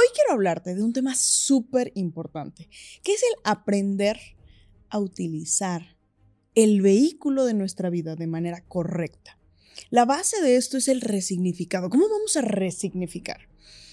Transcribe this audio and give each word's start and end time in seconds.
Hoy 0.00 0.06
quiero 0.14 0.32
hablarte 0.32 0.74
de 0.74 0.82
un 0.82 0.94
tema 0.94 1.14
súper 1.14 1.92
importante, 1.94 2.70
que 3.02 3.12
es 3.12 3.22
el 3.22 3.38
aprender 3.44 4.18
a 4.88 4.98
utilizar 4.98 5.98
el 6.54 6.80
vehículo 6.80 7.44
de 7.44 7.52
nuestra 7.52 7.90
vida 7.90 8.16
de 8.16 8.26
manera 8.26 8.64
correcta. 8.66 9.38
La 9.90 10.06
base 10.06 10.40
de 10.40 10.56
esto 10.56 10.78
es 10.78 10.88
el 10.88 11.02
resignificado. 11.02 11.90
¿Cómo 11.90 12.08
vamos 12.08 12.34
a 12.38 12.40
resignificar? 12.40 13.48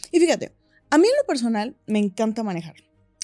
Y 0.09 0.21
fíjate, 0.21 0.53
a 0.89 0.98
mí 0.98 1.07
en 1.07 1.15
lo 1.20 1.27
personal 1.27 1.75
me 1.88 1.99
encanta 1.99 2.41
manejar. 2.41 2.76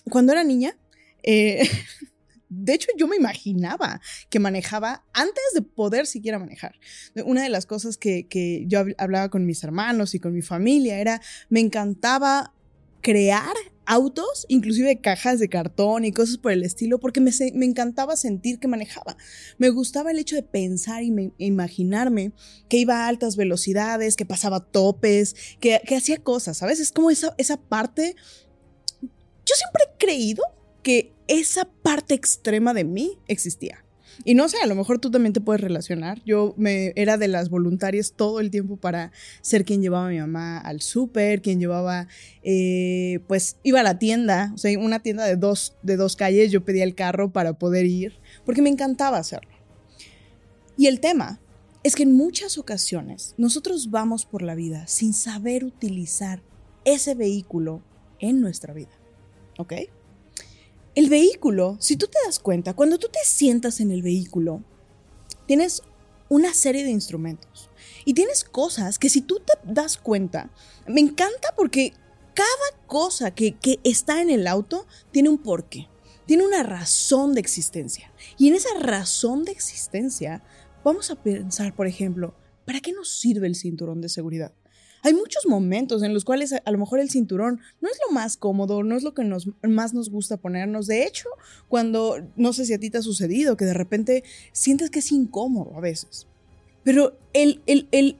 Cuando 0.09 0.33
era 0.33 0.43
niña, 0.43 0.77
eh, 1.21 1.65
de 2.49 2.73
hecho 2.73 2.89
yo 2.97 3.07
me 3.07 3.15
imaginaba 3.15 4.02
que 4.29 4.39
manejaba 4.39 5.05
antes 5.13 5.43
de 5.53 5.61
poder 5.61 6.05
siquiera 6.05 6.38
manejar. 6.38 6.77
Una 7.23 7.43
de 7.43 7.49
las 7.49 7.65
cosas 7.65 7.95
que, 7.95 8.27
que 8.27 8.65
yo 8.67 8.83
hablaba 8.97 9.29
con 9.29 9.45
mis 9.45 9.63
hermanos 9.63 10.15
y 10.15 10.19
con 10.19 10.33
mi 10.33 10.41
familia 10.41 10.99
era, 10.99 11.21
me 11.47 11.61
encantaba 11.61 12.53
crear 13.03 13.53
autos, 13.85 14.45
inclusive 14.48 15.02
cajas 15.02 15.39
de 15.39 15.49
cartón 15.49 16.05
y 16.05 16.13
cosas 16.13 16.38
por 16.38 16.53
el 16.53 16.63
estilo, 16.63 16.99
porque 16.99 17.20
me, 17.20 17.31
me, 17.53 17.66
encantaba 17.66 18.16
sentir 18.16 18.59
que 18.59 18.67
manejaba. 18.67 19.17
Me 19.58 19.69
gustaba 19.69 20.09
el 20.11 20.19
hecho 20.19 20.36
de 20.38 20.44
pensar 20.44 21.03
y 21.03 21.11
me, 21.11 21.31
imaginarme 21.38 22.31
que 22.69 22.77
iba 22.77 23.03
a 23.03 23.08
altas 23.08 23.36
velocidades, 23.36 24.16
que 24.16 24.25
pasaba 24.25 24.61
topes, 24.61 25.36
que, 25.59 25.81
que 25.86 25.97
hacía 25.97 26.17
cosas, 26.17 26.58
¿sabes? 26.58 26.80
Es 26.80 26.92
como 26.92 27.11
esa, 27.11 27.36
esa 27.38 27.58
parte... 27.58 28.16
Yo 29.02 29.55
siempre 29.55 29.83
he 29.83 29.97
creído 29.97 30.44
que 30.81 31.14
esa 31.27 31.66
parte 31.66 32.14
extrema 32.14 32.73
de 32.73 32.86
mí 32.86 33.20
existía. 33.27 33.83
Y 34.25 34.36
no 34.36 34.47
sé, 34.50 34.58
a 34.64 34.67
lo 34.67 34.75
mejor 34.75 35.00
tú 35.00 35.11
también 35.11 35.33
te 35.33 35.42
puedes 35.42 35.61
relacionar. 35.61 36.22
Yo 36.25 36.53
me 36.58 36.94
era 36.95 37.17
de 37.17 37.28
las 37.28 37.50
voluntarias 37.50 38.14
todo 38.16 38.39
el 38.39 38.52
tiempo 38.52 38.78
para 38.78 39.11
ser 39.42 39.66
quien 39.66 39.81
llevaba 39.81 40.08
a 40.08 40.09
mi 40.09 40.20
mamá 40.20 40.59
al 40.59 40.81
súper, 40.81 41.42
quien 41.42 41.59
llevaba, 41.59 42.08
eh, 42.44 43.20
pues 43.28 43.58
iba 43.64 43.80
a 43.80 43.83
la 43.83 44.00
tienda, 44.00 44.52
o 44.53 44.58
sea, 44.58 44.78
una 44.80 45.00
tienda 45.00 45.25
de 45.25 45.36
dos, 45.36 45.75
de 45.83 45.97
dos 45.97 46.16
calles, 46.16 46.52
yo 46.52 46.64
pedía 46.64 46.83
el 46.83 46.95
carro 46.95 47.31
para 47.31 47.53
poder 47.53 47.86
ir, 47.86 48.14
porque 48.45 48.61
me 48.61 48.70
encantaba 48.70 49.17
hacerlo. 49.17 49.52
Y 50.77 50.88
el 50.88 51.00
tema 51.00 51.39
es 51.83 51.95
que 51.95 52.03
en 52.03 52.14
muchas 52.14 52.58
ocasiones 52.58 53.36
nosotros 53.38 53.92
vamos 53.92 54.25
por 54.25 54.42
la 54.42 54.55
vida 54.55 54.88
sin 54.88 55.14
saber 55.14 55.66
utilizar 55.66 56.42
ese 56.86 57.14
vehículo 57.14 57.83
en 58.20 58.42
nuestra 58.42 58.73
vida. 58.73 58.92
¿Ok? 59.58 59.73
El 60.95 61.09
vehículo, 61.09 61.75
si 61.80 61.97
tú 61.97 62.05
te 62.05 62.19
das 62.25 62.38
cuenta, 62.38 62.75
cuando 62.75 62.99
tú 62.99 63.08
te 63.08 63.19
sientas 63.25 63.80
en 63.80 63.89
el 63.89 64.03
vehículo, 64.03 64.63
tienes 65.47 65.81
una 66.30 66.53
serie 66.53 66.83
de 66.83 66.91
instrumentos 66.91 67.72
y 68.05 68.13
tienes 68.13 68.44
cosas 68.44 68.99
que 68.99 69.09
si 69.09 69.21
tú 69.21 69.39
te 69.39 69.53
das 69.64 69.97
cuenta, 69.97 70.52
me 70.88 71.02
encanta 71.02 71.49
porque 71.55 71.94
cada 72.36 72.86
cosa 72.86 73.31
que, 73.31 73.58
está 73.83 74.21
en 74.21 74.30
el 74.30 74.45
auto 74.45 74.86
tiene 75.11 75.30
un 75.30 75.39
porqué, 75.39 75.89
tiene 76.27 76.45
una 76.45 76.61
razón 76.61 77.33
de 77.33 77.41
existencia. 77.41 78.11
Y 78.38 78.49
en 78.49 78.55
esa 78.55 78.77
razón 78.80 79.45
de 79.45 79.52
existencia, 79.52 80.44
vamos 80.83 81.09
a 81.09 81.16
pensar, 81.16 81.75
por 81.75 81.87
ejemplo, 81.87 82.36
¿para 82.65 82.81
qué 82.81 82.92
nos 82.93 83.10
sirve 83.10 83.48
el 83.48 83.55
cinturón 83.55 83.99
de 83.99 84.10
seguridad? 84.10 84.54
Hay 85.05 85.14
muchos 85.14 85.45
momentos 85.45 86.02
en 86.02 86.14
los 86.14 86.23
cuales 86.23 86.53
a 86.53 86.71
lo 86.71 86.77
mejor 86.77 87.02
el 87.02 87.09
cinturón 87.09 87.59
no 87.81 87.89
es 87.89 87.99
lo 88.08 88.14
más 88.14 88.37
cómodo, 88.37 88.83
no 88.83 88.95
es 88.95 89.03
lo 89.03 89.14
que 89.14 89.25
nos, 89.25 89.49
más 89.61 89.93
nos 89.93 90.09
gusta 90.09 90.37
ponernos. 90.37 90.87
De 90.87 91.05
hecho, 91.05 91.27
cuando, 91.67 92.25
no 92.37 92.53
sé 92.53 92.65
si 92.65 92.73
a 92.73 92.80
ti 92.80 92.89
te 92.89 92.99
ha 92.99 93.02
sucedido, 93.02 93.58
que 93.58 93.65
de 93.65 93.73
repente 93.73 94.23
sientes 94.53 94.89
que 94.89 94.99
es 94.99 95.11
incómodo 95.11 95.75
a 95.75 95.81
veces. 95.81 96.25
Pero 96.86 97.17
el, 97.33 97.61
el, 97.65 97.89
el 97.92 98.15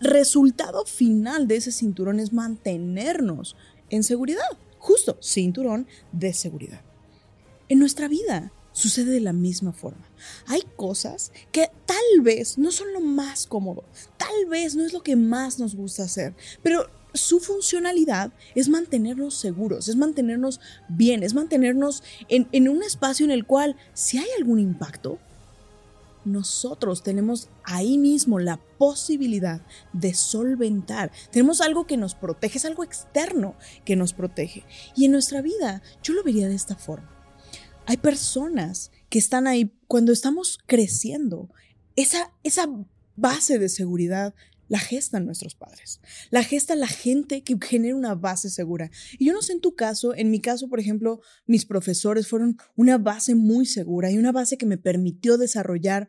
resultado 0.00 0.84
final 0.84 1.48
de 1.48 1.56
ese 1.56 1.72
cinturón 1.72 2.20
es 2.20 2.32
mantenernos 2.32 3.56
en 3.90 4.04
seguridad. 4.04 4.46
Justo, 4.78 5.18
cinturón 5.20 5.88
de 6.12 6.34
seguridad. 6.34 6.82
En 7.68 7.80
nuestra 7.80 8.06
vida, 8.06 8.52
sucede 8.76 9.10
de 9.10 9.20
la 9.20 9.32
misma 9.32 9.72
forma. 9.72 10.06
Hay 10.46 10.60
cosas 10.76 11.32
que 11.50 11.70
tal 11.86 12.20
vez 12.20 12.58
no 12.58 12.70
son 12.70 12.92
lo 12.92 13.00
más 13.00 13.46
cómodo, 13.46 13.84
tal 14.18 14.46
vez 14.50 14.76
no 14.76 14.84
es 14.84 14.92
lo 14.92 15.02
que 15.02 15.16
más 15.16 15.58
nos 15.58 15.74
gusta 15.74 16.02
hacer, 16.02 16.34
pero 16.62 16.86
su 17.14 17.40
funcionalidad 17.40 18.32
es 18.54 18.68
mantenernos 18.68 19.34
seguros, 19.34 19.88
es 19.88 19.96
mantenernos 19.96 20.60
bien, 20.88 21.22
es 21.22 21.32
mantenernos 21.32 22.02
en, 22.28 22.68
un 22.68 22.82
espacio 22.82 23.24
en 23.24 23.30
el 23.30 23.46
cual 23.46 23.76
si 23.94 24.18
hay 24.18 24.28
algún 24.36 24.60
impacto, 24.60 25.18
nosotros 26.26 27.02
tenemos 27.02 27.48
ahí 27.64 27.96
mismo 27.96 28.38
la 28.40 28.58
posibilidad 28.76 29.62
de 29.94 30.12
solventar. 30.12 31.12
Tenemos 31.30 31.62
algo 31.62 31.86
que 31.86 31.96
nos 31.96 32.14
protege, 32.14 32.58
es 32.58 32.66
algo 32.66 32.84
externo 32.84 33.54
que 33.86 33.96
nos 33.96 34.12
protege. 34.12 34.64
Y 34.94 35.06
en 35.06 35.12
nuestra 35.12 35.40
vida 35.40 35.82
yo 36.02 36.12
lo 36.12 36.24
vería 36.24 36.48
de 36.48 36.56
esta 36.56 36.74
forma. 36.74 37.15
Hay 37.86 37.96
personas 37.98 38.90
que 39.08 39.18
están 39.18 39.46
ahí 39.46 39.72
cuando 39.86 40.12
estamos 40.12 40.58
creciendo. 40.66 41.48
Esa, 41.94 42.32
esa 42.42 42.66
base 43.14 43.58
de 43.58 43.68
seguridad 43.68 44.34
la 44.68 44.80
gestan 44.80 45.24
nuestros 45.24 45.54
padres. 45.54 46.00
La 46.30 46.42
gesta 46.42 46.74
la 46.74 46.88
gente 46.88 47.42
que 47.42 47.56
genera 47.60 47.94
una 47.94 48.14
base 48.14 48.50
segura. 48.50 48.90
Y 49.18 49.26
yo 49.26 49.32
no 49.32 49.42
sé 49.42 49.52
en 49.52 49.60
tu 49.60 49.76
caso, 49.76 50.14
en 50.14 50.30
mi 50.30 50.40
caso, 50.40 50.68
por 50.68 50.80
ejemplo, 50.80 51.20
mis 51.46 51.64
profesores 51.64 52.26
fueron 52.26 52.56
una 52.74 52.98
base 52.98 53.34
muy 53.34 53.66
segura 53.66 54.10
y 54.10 54.18
una 54.18 54.32
base 54.32 54.58
que 54.58 54.66
me 54.66 54.78
permitió 54.78 55.38
desarrollar 55.38 56.08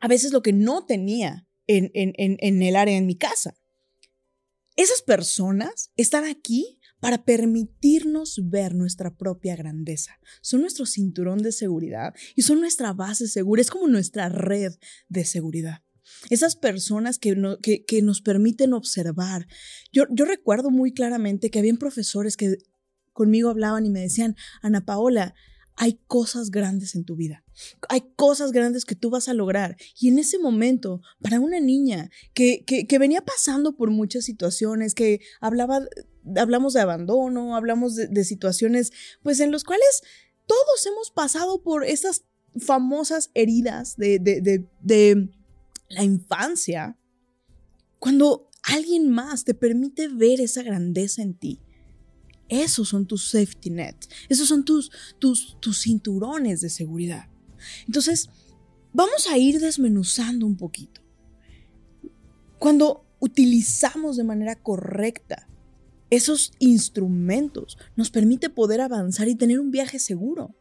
a 0.00 0.08
veces 0.08 0.32
lo 0.32 0.42
que 0.42 0.52
no 0.52 0.84
tenía 0.84 1.46
en, 1.66 1.90
en, 1.94 2.12
en, 2.18 2.36
en 2.40 2.62
el 2.62 2.76
área 2.76 2.96
en 2.96 3.06
mi 3.06 3.16
casa. 3.16 3.56
Esas 4.76 5.02
personas 5.02 5.92
están 5.96 6.24
aquí 6.24 6.80
para 7.04 7.22
permitirnos 7.22 8.40
ver 8.44 8.74
nuestra 8.74 9.14
propia 9.14 9.56
grandeza. 9.56 10.18
Son 10.40 10.62
nuestro 10.62 10.86
cinturón 10.86 11.42
de 11.42 11.52
seguridad 11.52 12.14
y 12.34 12.40
son 12.40 12.60
nuestra 12.60 12.94
base 12.94 13.28
segura, 13.28 13.60
es 13.60 13.68
como 13.68 13.88
nuestra 13.88 14.30
red 14.30 14.72
de 15.10 15.26
seguridad. 15.26 15.82
Esas 16.30 16.56
personas 16.56 17.18
que, 17.18 17.36
nos 17.36 18.22
permiten 18.22 18.72
observar. 18.72 19.46
Yo, 19.92 20.04
yo 20.12 20.24
recuerdo 20.24 20.70
muy 20.70 20.94
claramente 20.94 21.50
que 21.50 21.58
habían 21.58 21.76
profesores 21.76 22.38
que 22.38 22.56
conmigo 23.12 23.50
hablaban 23.50 23.84
y 23.84 23.90
me 23.90 24.00
decían, 24.00 24.34
Ana 24.62 24.86
Paola, 24.86 25.34
hay 25.76 25.98
cosas 26.06 26.50
grandes 26.50 26.94
en 26.94 27.04
tu 27.04 27.16
vida. 27.16 27.44
Hay 27.88 28.02
cosas 28.16 28.52
grandes 28.52 28.84
que 28.84 28.94
tú 28.94 29.10
vas 29.10 29.28
a 29.28 29.34
lograr. 29.34 29.76
Y 29.98 30.08
en 30.08 30.18
ese 30.18 30.38
momento, 30.38 31.02
para 31.20 31.40
una 31.40 31.60
niña 31.60 32.10
que, 32.32 32.64
que, 32.64 32.98
venía 32.98 33.22
pasando 33.22 33.76
por 33.76 33.90
muchas 33.90 34.24
situaciones, 34.24 34.94
que 34.94 35.20
hablaba, 35.40 35.80
hablamos 36.36 36.74
de 36.74 36.80
abandono, 36.80 37.56
hablamos 37.56 37.96
de, 37.96 38.24
situaciones, 38.24 38.92
pues 39.22 39.40
en 39.40 39.50
los 39.50 39.64
cuales 39.64 40.02
todos 40.46 40.86
hemos 40.86 41.10
pasado 41.10 41.62
por 41.62 41.84
esas 41.84 42.24
famosas 42.56 43.30
heridas 43.34 43.96
de, 43.96 44.18
de, 44.20 44.68
de 44.80 45.28
la 45.88 46.04
infancia, 46.04 46.96
cuando 47.98 48.48
alguien 48.62 49.10
más 49.10 49.44
te 49.44 49.54
permite 49.54 50.08
ver 50.08 50.40
esa 50.40 50.62
grandeza 50.62 51.22
en 51.22 51.34
ti, 51.34 51.60
esos 52.48 52.88
son 52.88 53.06
tus 53.06 53.30
safety 53.30 53.70
nets, 53.70 54.08
esos 54.28 54.48
son 54.48 54.64
tus, 54.64 54.90
tus, 55.18 55.56
tus 55.60 55.82
cinturones 55.82 56.60
de 56.60 56.70
seguridad. 56.70 57.28
Entonces, 57.86 58.28
vamos 58.92 59.26
a 59.28 59.38
ir 59.38 59.60
desmenuzando 59.60 60.46
un 60.46 60.56
poquito. 60.56 61.00
Cuando 62.58 63.04
utilizamos 63.20 64.16
de 64.16 64.24
manera 64.24 64.56
correcta 64.56 65.48
esos 66.10 66.52
instrumentos, 66.58 67.78
nos 67.96 68.10
permite 68.10 68.50
poder 68.50 68.80
avanzar 68.80 69.28
y 69.28 69.34
tener 69.34 69.58
un 69.60 69.70
viaje 69.70 69.98
seguro. 69.98 70.54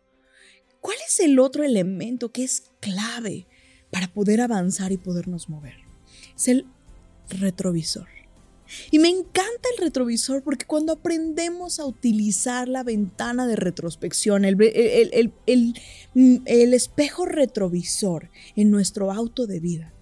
¿Cuál 0.81 0.98
es 1.07 1.19
el 1.19 1.40
otro 1.40 1.63
elemento 1.63 2.31
que 2.31 2.44
es 2.44 2.72
clave 2.80 3.48
para 3.92 4.12
poder 4.12 4.42
avanzar 4.42 4.92
y 4.92 4.98
podernos 4.98 5.50
mover? 5.50 5.75
Es 6.36 6.48
el 6.48 6.66
retrovisor. 7.30 8.07
Y 8.92 9.00
me 9.00 9.10
encanta 9.10 9.70
el 9.75 9.84
retrovisor 9.84 10.44
porque 10.44 10.66
cuando 10.66 10.94
aprendemos 10.94 11.80
a 11.80 11.86
utilizar 11.86 12.68
la 12.68 12.84
ventana 12.84 13.48
de 13.48 13.56
retrospección, 13.56 14.46
el, 14.46 14.58
el, 15.46 16.74
espejo 16.74 17.25
retrovisor 17.25 18.30
en 18.56 18.72
nuestro 18.72 19.12
auto 19.12 19.48
de 19.48 19.60
vida, 19.60 19.94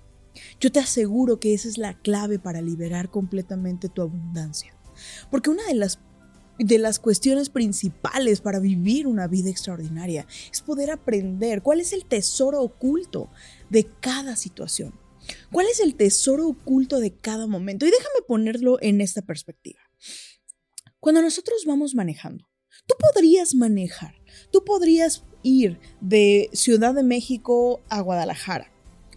yo 0.60 0.72
te 0.72 0.80
aseguro 0.80 1.40
que 1.40 1.54
esa 1.54 1.68
es 1.68 1.78
la 1.78 1.98
clave 2.00 2.40
para 2.40 2.62
liberar 2.62 3.10
completamente 3.10 3.90
tu 3.90 4.02
abundancia. 4.02 4.76
Porque 5.30 5.50
una 5.50 5.66
de 5.66 5.76
las 5.76 6.00
de 6.60 6.78
las 6.78 7.00
cuestiones 7.00 7.50
principales 7.50 8.42
para 8.42 8.60
vivir 8.60 9.08
una 9.08 9.28
vida 9.28 9.50
extraordinaria 9.50 10.28
es 10.52 10.62
poder 10.62 10.92
aprender 10.92 11.64
cuál 11.64 11.80
es 11.80 11.92
el 11.92 12.06
tesoro 12.06 12.62
oculto 12.62 13.30
de 13.70 13.86
cada 14.00 14.36
situación. 14.36 14.94
¿Cuál 15.52 15.68
es 15.68 15.80
el 15.80 15.96
tesoro 15.96 16.48
oculto 16.48 17.00
de 17.00 17.14
cada 17.14 17.48
momento? 17.48 17.86
Y 17.86 17.92
déjame 17.92 18.22
ponerlo 18.28 18.78
en 18.82 19.02
esta 19.02 19.22
perspectiva. 19.22 19.80
Cuando 21.00 21.22
nosotros 21.22 21.64
vamos 21.66 21.96
manejando, 21.96 22.48
tú 22.88 22.96
podrías 23.00 23.56
manejar, 23.56 24.16
tú 24.52 24.64
podrías 24.64 25.24
ir 25.44 25.80
de 26.00 26.50
Ciudad 26.54 26.94
de 26.94 27.04
México 27.04 27.82
a 27.90 28.02
Guadalajara 28.02 28.72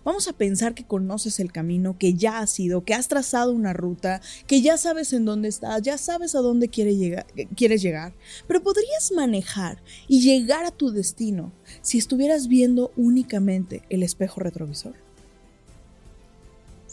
Vamos 0.05 0.29
a 0.29 0.35
pensar 0.35 0.75
que 0.75 0.85
conoces 0.85 1.41
el 1.41 1.51
camino, 1.51 1.97
que 1.99 2.12
ya 2.12 2.41
has 2.41 2.61
ido, 2.61 2.85
que 2.85 2.93
has 2.93 3.09
trazado 3.09 3.53
una 3.53 3.73
ruta, 3.73 4.21
que 4.47 4.61
ya 4.61 4.77
sabes 4.77 5.15
en 5.15 5.25
dónde 5.25 5.49
estás, 5.49 5.81
ya 5.81 5.97
sabes 5.97 6.35
a 6.35 6.41
dónde 6.41 6.69
llegar, 6.69 7.27
quieres 7.57 7.81
llegar. 7.81 8.12
Pero 8.47 8.62
podrías 8.62 9.12
manejar 9.12 9.83
y 10.07 10.21
llegar 10.21 10.67
a 10.67 10.71
tu 10.73 10.91
destino 10.91 11.55
si 11.81 11.97
estuvieras 11.97 12.49
viendo 12.49 12.93
únicamente 12.97 13.83
el 13.89 14.03
espejo 14.03 14.41
retrovisor. 14.41 14.95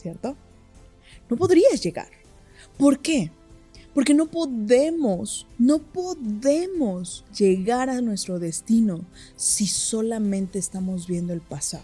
¿Cierto? 0.01 0.35
No 1.29 1.37
podrías 1.37 1.81
llegar. 1.83 2.09
¿Por 2.77 2.99
qué? 2.99 3.31
Porque 3.93 4.13
no 4.13 4.31
podemos, 4.31 5.45
no 5.59 5.79
podemos 5.79 7.23
llegar 7.37 7.89
a 7.89 8.01
nuestro 8.01 8.39
destino 8.39 9.05
si 9.35 9.67
solamente 9.67 10.57
estamos 10.57 11.07
viendo 11.07 11.33
el 11.33 11.41
pasado. 11.41 11.83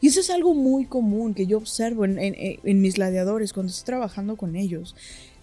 Y 0.00 0.06
eso 0.06 0.20
es 0.20 0.30
algo 0.30 0.54
muy 0.54 0.86
común 0.86 1.34
que 1.34 1.46
yo 1.46 1.58
observo 1.58 2.06
en, 2.06 2.80
mis 2.80 2.94
gladiadores 2.94 3.52
cuando 3.52 3.70
estoy 3.70 3.84
trabajando 3.86 4.36
con 4.36 4.56
ellos. 4.56 4.94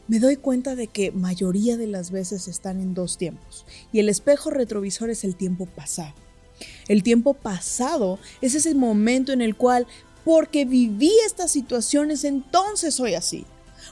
Me 0.08 0.20
doy 0.20 0.38
cuenta 0.38 0.76
de 0.76 0.88
que 0.88 1.12
mayoría 1.12 1.78
de 1.78 1.88
las 1.88 2.10
veces 2.10 2.48
están 2.48 2.82
en 2.82 2.94
dos 2.94 3.18
tiempos 3.18 3.66
y 3.92 4.00
el 4.00 4.10
espejo 4.10 4.50
retrovisor 4.50 5.12
es 5.12 5.24
el 5.24 5.36
tiempo 5.36 5.68
pasado. 5.68 6.16
El 6.88 7.04
tiempo 7.04 7.34
pasado 7.34 8.20
es 8.42 8.56
ese 8.56 8.74
momento 8.74 9.32
en 9.32 9.42
el 9.42 9.56
cual, 9.56 9.86
porque 10.24 10.66
viví 10.66 11.12
estas 11.26 11.52
situaciones, 11.52 12.24
entonces 12.24 12.96
soy 12.96 13.16
así. 13.16 13.46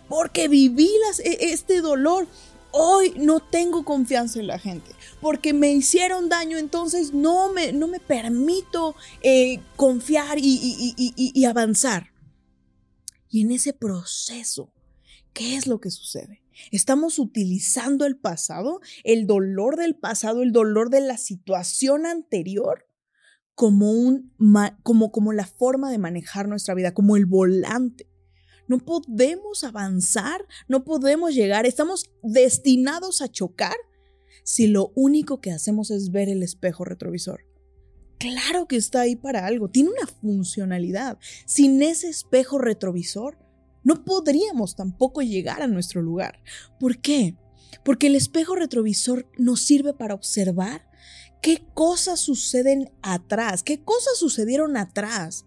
Porque 0.07 0.47
viví 0.47 0.89
e, 1.23 1.51
este 1.51 1.81
dolor, 1.81 2.27
hoy 2.71 3.13
no 3.17 3.39
tengo 3.39 3.83
confianza 3.83 4.39
en 4.39 4.47
la 4.47 4.59
gente 4.59 4.91
porque 5.21 5.53
me 5.53 5.71
hicieron 5.71 6.27
daño, 6.27 6.57
entonces 6.57 7.13
no 7.13 7.53
me, 7.53 7.71
no 7.71 7.87
me 7.87 7.99
permito 7.99 8.95
eh, 9.21 9.61
confiar 9.75 10.37
y, 10.41 11.45
avanzar. 11.45 12.11
Y 13.29 13.41
en 13.41 13.51
ese 13.51 13.71
proceso, 13.71 14.73
¿qué 15.31 15.55
es 15.55 15.67
lo 15.67 15.79
que 15.79 15.91
sucede? 15.91 16.43
Estamos 16.71 17.17
utilizando 17.19 18.05
el 18.05 18.17
pasado, 18.17 18.81
el 19.03 19.25
dolor 19.25 19.77
del 19.77 19.95
pasado, 19.95 20.41
el 20.41 20.51
dolor 20.51 20.89
de 20.89 21.01
la 21.01 21.17
situación 21.17 22.05
anterior 22.05 22.87
como, 23.55 23.91
un, 23.91 24.33
como, 24.83 25.11
como 25.11 25.33
la 25.33 25.45
forma 25.45 25.91
de 25.91 25.97
manejar 25.97 26.47
nuestra 26.47 26.73
vida, 26.73 26.93
como 26.93 27.15
el 27.17 27.25
volante. 27.25 28.07
No 28.67 28.79
podemos 28.79 29.63
avanzar, 29.63 30.45
no 30.67 30.83
podemos 30.83 31.33
llegar, 31.33 31.65
estamos 31.65 32.09
destinados 32.23 33.21
a 33.21 33.27
chocar 33.27 33.75
si 34.43 34.67
lo 34.67 34.91
único 34.95 35.41
que 35.41 35.51
hacemos 35.51 35.91
es 35.91 36.11
ver 36.11 36.29
el 36.29 36.43
espejo 36.43 36.85
retrovisor? 36.85 37.45
Claro 38.17 38.67
que 38.67 38.75
está 38.75 39.01
ahí 39.01 39.15
para 39.15 39.45
algo, 39.45 39.69
tiene 39.69 39.89
una 39.89 40.07
funcionalidad. 40.07 41.17
Sin 41.45 41.81
ese 41.81 42.09
espejo 42.09 42.59
retrovisor, 42.59 43.37
no 43.83 44.03
podríamos 44.03 44.75
tampoco 44.75 45.21
llegar 45.21 45.61
a 45.61 45.67
nuestro 45.67 46.01
lugar. 46.01 46.43
¿Por 46.79 46.99
qué? 46.99 47.35
Porque 47.83 48.07
el 48.07 48.15
espejo 48.15 48.55
retrovisor 48.55 49.27
nos 49.37 49.61
sirve 49.61 49.93
para 49.93 50.13
observar 50.13 50.90
qué 51.41 51.65
cosas 51.73 52.19
suceden 52.19 52.91
atrás, 53.01 53.63
qué 53.63 53.83
cosas 53.83 54.17
sucedieron 54.17 54.77
atrás 54.77 55.45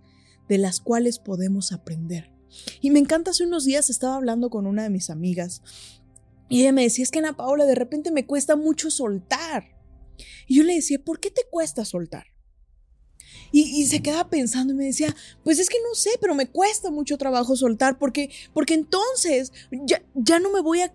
de 0.49 0.59
las 0.59 0.81
cuales 0.81 1.19
podemos 1.19 1.73
aprender. 1.73 2.31
Y 2.81 2.91
me 2.91 3.01
encanta, 3.01 3.33
hace 3.33 3.45
unos 3.45 3.65
días 3.65 3.91
estaba 3.91 4.17
hablando 4.17 4.51
con 4.51 4.67
una 4.67 4.83
de 4.85 4.91
mis 4.91 5.11
amigas 5.11 5.63
y 6.49 6.61
ella 6.61 6.73
me 6.73 6.83
decía, 6.83 7.03
es 7.03 7.11
que 7.11 7.19
Ana 7.19 7.37
Paula, 7.37 7.65
de 7.65 7.75
repente 7.75 8.11
me 8.11 8.27
cuesta 8.27 8.57
mucho 8.57 8.91
soltar. 8.91 9.65
Y 10.47 10.57
yo 10.57 10.63
le 10.63 10.75
decía, 10.75 11.03
¿por 11.03 11.19
qué 11.19 11.31
te 11.31 11.43
cuesta 11.51 11.85
soltar? 11.85 12.27
Y, 13.51 13.87
se 13.87 14.03
quedaba 14.03 14.29
pensando 14.31 14.73
y 14.73 14.77
me 14.77 14.85
decía, 14.87 15.15
pues 15.45 15.61
es 15.61 15.69
que 15.69 15.77
no 15.89 15.95
sé, 15.95 16.11
pero 16.21 16.35
me 16.35 16.51
cuesta 16.51 16.91
mucho 16.91 17.17
trabajo 17.19 17.55
soltar 17.55 17.99
porque, 17.99 18.31
porque 18.53 18.75
entonces 18.75 19.53
ya, 19.71 20.03
ya 20.15 20.41
no 20.41 20.51
me 20.51 20.61
voy 20.61 20.81
a... 20.81 20.93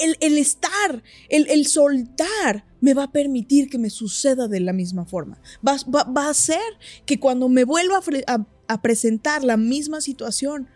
El, 0.00 0.38
estar, 0.38 1.02
el, 1.28 1.66
soltar 1.66 2.64
me 2.80 2.94
va 2.94 3.04
a 3.04 3.12
permitir 3.12 3.68
que 3.68 3.78
me 3.78 3.90
suceda 3.90 4.48
de 4.48 4.60
la 4.60 4.72
misma 4.72 5.04
forma. 5.04 5.40
Va, 5.66 5.76
a 6.22 6.30
hacer 6.30 6.62
que 7.06 7.20
cuando 7.20 7.48
me 7.48 7.64
vuelva 7.64 8.00
a 8.68 8.82
presentar 8.82 9.44
la 9.44 9.56
misma 9.56 10.00
situación, 10.00 10.68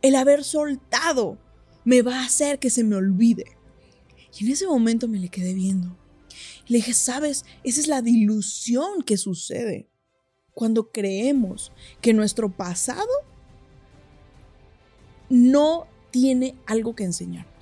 el 0.00 0.14
haber 0.14 0.44
soltado 0.44 1.38
me 1.84 2.02
va 2.02 2.20
a 2.20 2.26
hacer 2.26 2.58
que 2.58 2.70
se 2.70 2.84
me 2.84 2.96
olvide. 2.96 3.56
Y 4.38 4.44
en 4.44 4.52
ese 4.52 4.66
momento 4.66 5.08
me 5.08 5.18
le 5.18 5.28
quedé 5.28 5.54
viendo. 5.54 5.96
Le 6.68 6.78
dije, 6.78 6.94
sabes, 6.94 7.44
esa 7.64 7.80
es 7.80 7.88
la 7.88 8.02
dilución 8.02 9.02
que 9.02 9.16
sucede 9.16 9.88
cuando 10.54 10.90
creemos 10.92 11.72
que 12.00 12.12
nuestro 12.12 12.54
pasado 12.54 13.06
no 15.30 15.86
tiene 16.10 16.56
algo 16.66 16.94
que 16.94 17.04
enseñarnos. 17.04 17.57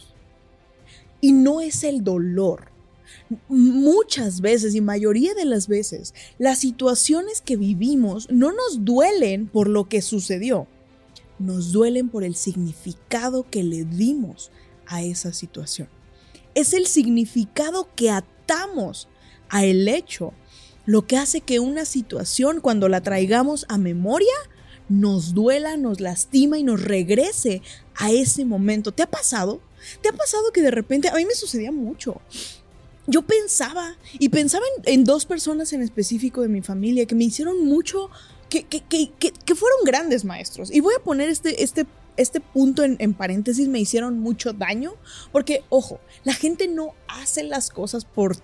Y 1.26 1.32
no 1.32 1.60
es 1.60 1.82
el 1.82 2.04
dolor. 2.04 2.70
Muchas 3.48 4.40
veces 4.40 4.76
y 4.76 4.80
mayoría 4.80 5.34
de 5.34 5.44
las 5.44 5.66
veces, 5.66 6.14
las 6.38 6.60
situaciones 6.60 7.40
que 7.40 7.56
vivimos 7.56 8.30
no 8.30 8.52
nos 8.52 8.84
duelen 8.84 9.48
por 9.48 9.66
lo 9.66 9.88
que 9.88 10.02
sucedió, 10.02 10.68
nos 11.40 11.72
duelen 11.72 12.10
por 12.10 12.22
el 12.22 12.36
significado 12.36 13.44
que 13.50 13.64
le 13.64 13.82
dimos 13.82 14.52
a 14.86 15.02
esa 15.02 15.32
situación. 15.32 15.88
Es 16.54 16.74
el 16.74 16.86
significado 16.86 17.88
que 17.96 18.10
atamos 18.10 19.08
a 19.48 19.64
el 19.64 19.88
hecho 19.88 20.32
lo 20.84 21.08
que 21.08 21.16
hace 21.16 21.40
que 21.40 21.58
una 21.58 21.86
situación 21.86 22.60
cuando 22.60 22.88
la 22.88 23.00
traigamos 23.00 23.66
a 23.68 23.78
memoria 23.78 24.32
nos 24.88 25.34
duela, 25.34 25.76
nos 25.76 26.00
lastima 26.00 26.58
y 26.58 26.62
nos 26.62 26.82
regrese 26.82 27.62
a 27.94 28.10
ese 28.10 28.44
momento. 28.44 28.92
¿Te 28.92 29.02
ha 29.02 29.10
pasado? 29.10 29.60
¿Te 30.02 30.08
ha 30.08 30.12
pasado 30.12 30.52
que 30.52 30.62
de 30.62 30.70
repente, 30.70 31.08
a 31.08 31.14
mí 31.14 31.24
me 31.24 31.34
sucedía 31.34 31.72
mucho? 31.72 32.20
Yo 33.06 33.22
pensaba 33.22 33.96
y 34.18 34.28
pensaba 34.30 34.64
en, 34.84 35.04
dos 35.04 35.26
personas 35.26 35.72
en 35.72 35.82
específico 35.82 36.42
de 36.42 36.48
mi 36.48 36.60
familia 36.60 37.06
que 37.06 37.14
me 37.14 37.24
hicieron 37.24 37.64
mucho 37.64 38.10
que, 38.48 38.64
que, 38.64 39.54
fueron 39.54 39.78
grandes 39.84 40.24
maestros. 40.24 40.72
Y 40.72 40.80
voy 40.80 40.94
a 40.98 41.02
poner 41.02 41.28
este, 41.28 41.62
este, 41.62 41.86
este 42.16 42.40
punto 42.40 42.82
en, 42.82 43.14
paréntesis, 43.14 43.68
me 43.68 43.78
hicieron 43.78 44.18
mucho 44.18 44.52
daño, 44.52 44.94
porque, 45.30 45.62
ojo, 45.68 46.00
la 46.24 46.32
gente 46.32 46.66
no 46.66 46.94
hace 47.06 47.44
las 47.44 47.70
cosas 47.70 48.04
por 48.04 48.36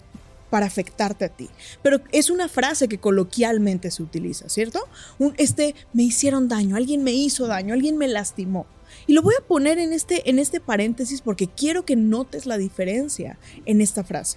para 0.52 0.66
afectarte 0.66 1.24
a 1.24 1.30
ti. 1.30 1.48
Pero 1.80 2.02
es 2.12 2.28
una 2.28 2.46
frase 2.46 2.86
que 2.86 2.98
coloquialmente 2.98 3.90
se 3.90 4.02
utiliza, 4.02 4.50
¿cierto? 4.50 4.80
Un, 5.18 5.32
este, 5.38 5.74
me 5.94 6.02
hicieron 6.02 6.46
daño, 6.46 6.76
alguien 6.76 7.02
me 7.02 7.12
hizo 7.12 7.46
daño, 7.46 7.72
alguien 7.72 7.96
me 7.96 8.06
lastimó. 8.06 8.66
Y 9.06 9.14
lo 9.14 9.22
voy 9.22 9.32
a 9.38 9.46
poner 9.46 9.78
en 9.78 9.94
este, 9.94 10.28
en 10.28 10.38
este 10.38 10.60
paréntesis 10.60 11.22
porque 11.22 11.48
quiero 11.48 11.86
que 11.86 11.96
notes 11.96 12.44
la 12.44 12.58
diferencia 12.58 13.38
en 13.64 13.80
esta 13.80 14.04
frase. 14.04 14.36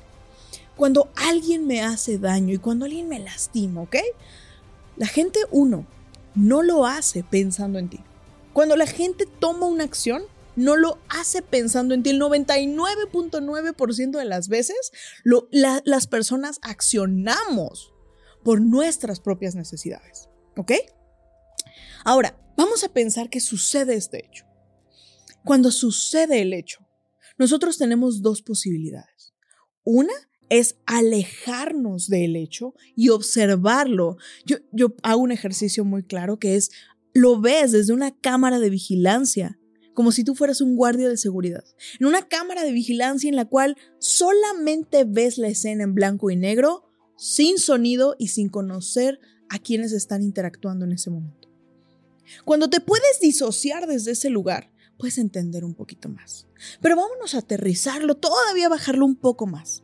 Cuando 0.77 1.09
alguien 1.17 1.67
me 1.67 1.81
hace 1.81 2.17
daño 2.17 2.53
y 2.53 2.59
cuando 2.59 2.85
alguien 2.85 3.09
me 3.09 3.19
lastima, 3.19 3.81
¿ok? 3.81 3.97
La 4.95 5.07
gente, 5.07 5.41
uno, 5.51 5.85
no 6.33 6.63
lo 6.63 6.85
hace 6.85 7.25
pensando 7.25 7.77
en 7.77 7.89
ti. 7.89 7.99
Cuando 8.53 8.77
la 8.77 8.87
gente 8.87 9.27
toma 9.39 9.65
una 9.65 9.83
acción, 9.83 10.23
no 10.55 10.75
lo 10.75 10.99
hace 11.09 11.41
pensando 11.41 11.93
en 11.93 12.03
ti. 12.03 12.11
El 12.11 12.21
99.9% 12.21 14.17
de 14.17 14.25
las 14.25 14.47
veces 14.47 14.91
las 15.23 16.07
personas 16.07 16.59
accionamos 16.61 17.93
por 18.43 18.61
nuestras 18.61 19.19
propias 19.19 19.55
necesidades. 19.55 20.29
¿Ok? 20.55 20.71
Ahora, 22.03 22.37
vamos 22.55 22.83
a 22.83 22.89
pensar 22.89 23.29
que 23.29 23.39
sucede 23.39 23.95
este 23.95 24.25
hecho. 24.25 24.45
Cuando 25.43 25.71
sucede 25.71 26.41
el 26.41 26.53
hecho, 26.53 26.87
nosotros 27.37 27.77
tenemos 27.77 28.21
dos 28.21 28.41
posibilidades. 28.41 29.33
Una 29.83 30.13
es 30.49 30.77
alejarnos 30.85 32.07
del 32.07 32.35
hecho 32.35 32.73
y 32.95 33.09
observarlo. 33.09 34.17
Yo, 34.45 34.57
yo 34.71 34.95
hago 35.03 35.21
un 35.21 35.31
ejercicio 35.31 35.83
muy 35.83 36.03
claro 36.03 36.37
que 36.37 36.55
es, 36.55 36.71
lo 37.13 37.39
ves 37.39 37.71
desde 37.71 37.93
una 37.93 38.15
cámara 38.15 38.59
de 38.59 38.69
vigilancia, 38.69 39.59
como 39.95 40.11
si 40.11 40.23
tú 40.23 40.35
fueras 40.35 40.61
un 40.61 40.75
guardia 40.75 41.09
de 41.09 41.17
seguridad. 41.17 41.63
En 41.99 42.05
una 42.05 42.27
cámara 42.27 42.63
de 42.63 42.73
vigilancia 42.73 43.29
en 43.29 43.35
la 43.35 43.45
cual 43.45 43.77
solamente 43.97 45.05
ves 45.05 45.39
la 45.39 45.47
escena 45.47 45.83
en 45.83 45.95
blanco 45.95 46.29
y 46.29 46.35
negro, 46.35 46.83
sin 47.17 47.57
sonido 47.57 48.15
y 48.19 48.27
sin 48.27 48.49
conocer 48.49 49.19
a 49.49 49.57
quienes 49.57 49.93
están 49.93 50.21
interactuando 50.21 50.85
en 50.85 50.91
ese 50.91 51.09
momento. 51.09 51.49
Cuando 52.43 52.69
te 52.69 52.81
puedes 52.81 53.19
disociar 53.21 53.87
desde 53.87 54.11
ese 54.11 54.29
lugar, 54.29 54.69
puedes 54.99 55.17
entender 55.17 55.63
un 55.63 55.73
poquito 55.73 56.09
más. 56.09 56.45
Pero 56.81 56.97
vámonos 56.97 57.33
a 57.33 57.39
aterrizarlo, 57.39 58.15
todavía 58.15 58.67
bajarlo 58.67 59.05
un 59.05 59.15
poco 59.15 59.47
más. 59.47 59.83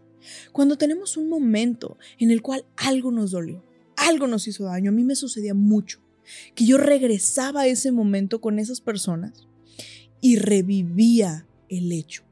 Cuando 0.51 0.77
tenemos 0.77 1.15
un 1.15 1.29
momento 1.29 1.97
en 2.19 2.31
el 2.31 2.41
cual 2.41 2.65
algo 2.75 3.11
nos 3.11 3.31
dolió, 3.31 3.63
algo 3.95 4.27
nos 4.27 4.47
hizo 4.47 4.65
daño, 4.65 4.89
a 4.89 4.93
mí 4.93 5.03
me 5.03 5.15
sucedía 5.15 5.53
mucho, 5.53 6.01
que 6.53 6.65
yo 6.65 6.77
regresaba 6.77 7.61
a 7.61 7.67
ese 7.67 7.93
momento 7.93 8.41
con 8.41 8.59
esas 8.59 8.81
personas 8.81 9.47
y 10.21 10.37
revivía 10.37 11.45
el 11.69 11.91
hecho. 11.91 12.23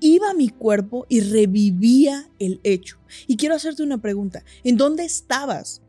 Iba 0.00 0.30
a 0.30 0.34
mi 0.34 0.48
cuerpo 0.48 1.06
y 1.08 1.20
revivía 1.20 2.28
el 2.38 2.60
hecho. 2.64 2.98
Y 3.26 3.36
quiero 3.36 3.54
hacerte 3.54 3.82
una 3.82 3.98
pregunta. 3.98 4.44
¿En 4.64 4.76
dónde 4.76 5.04
estabas 5.04 5.80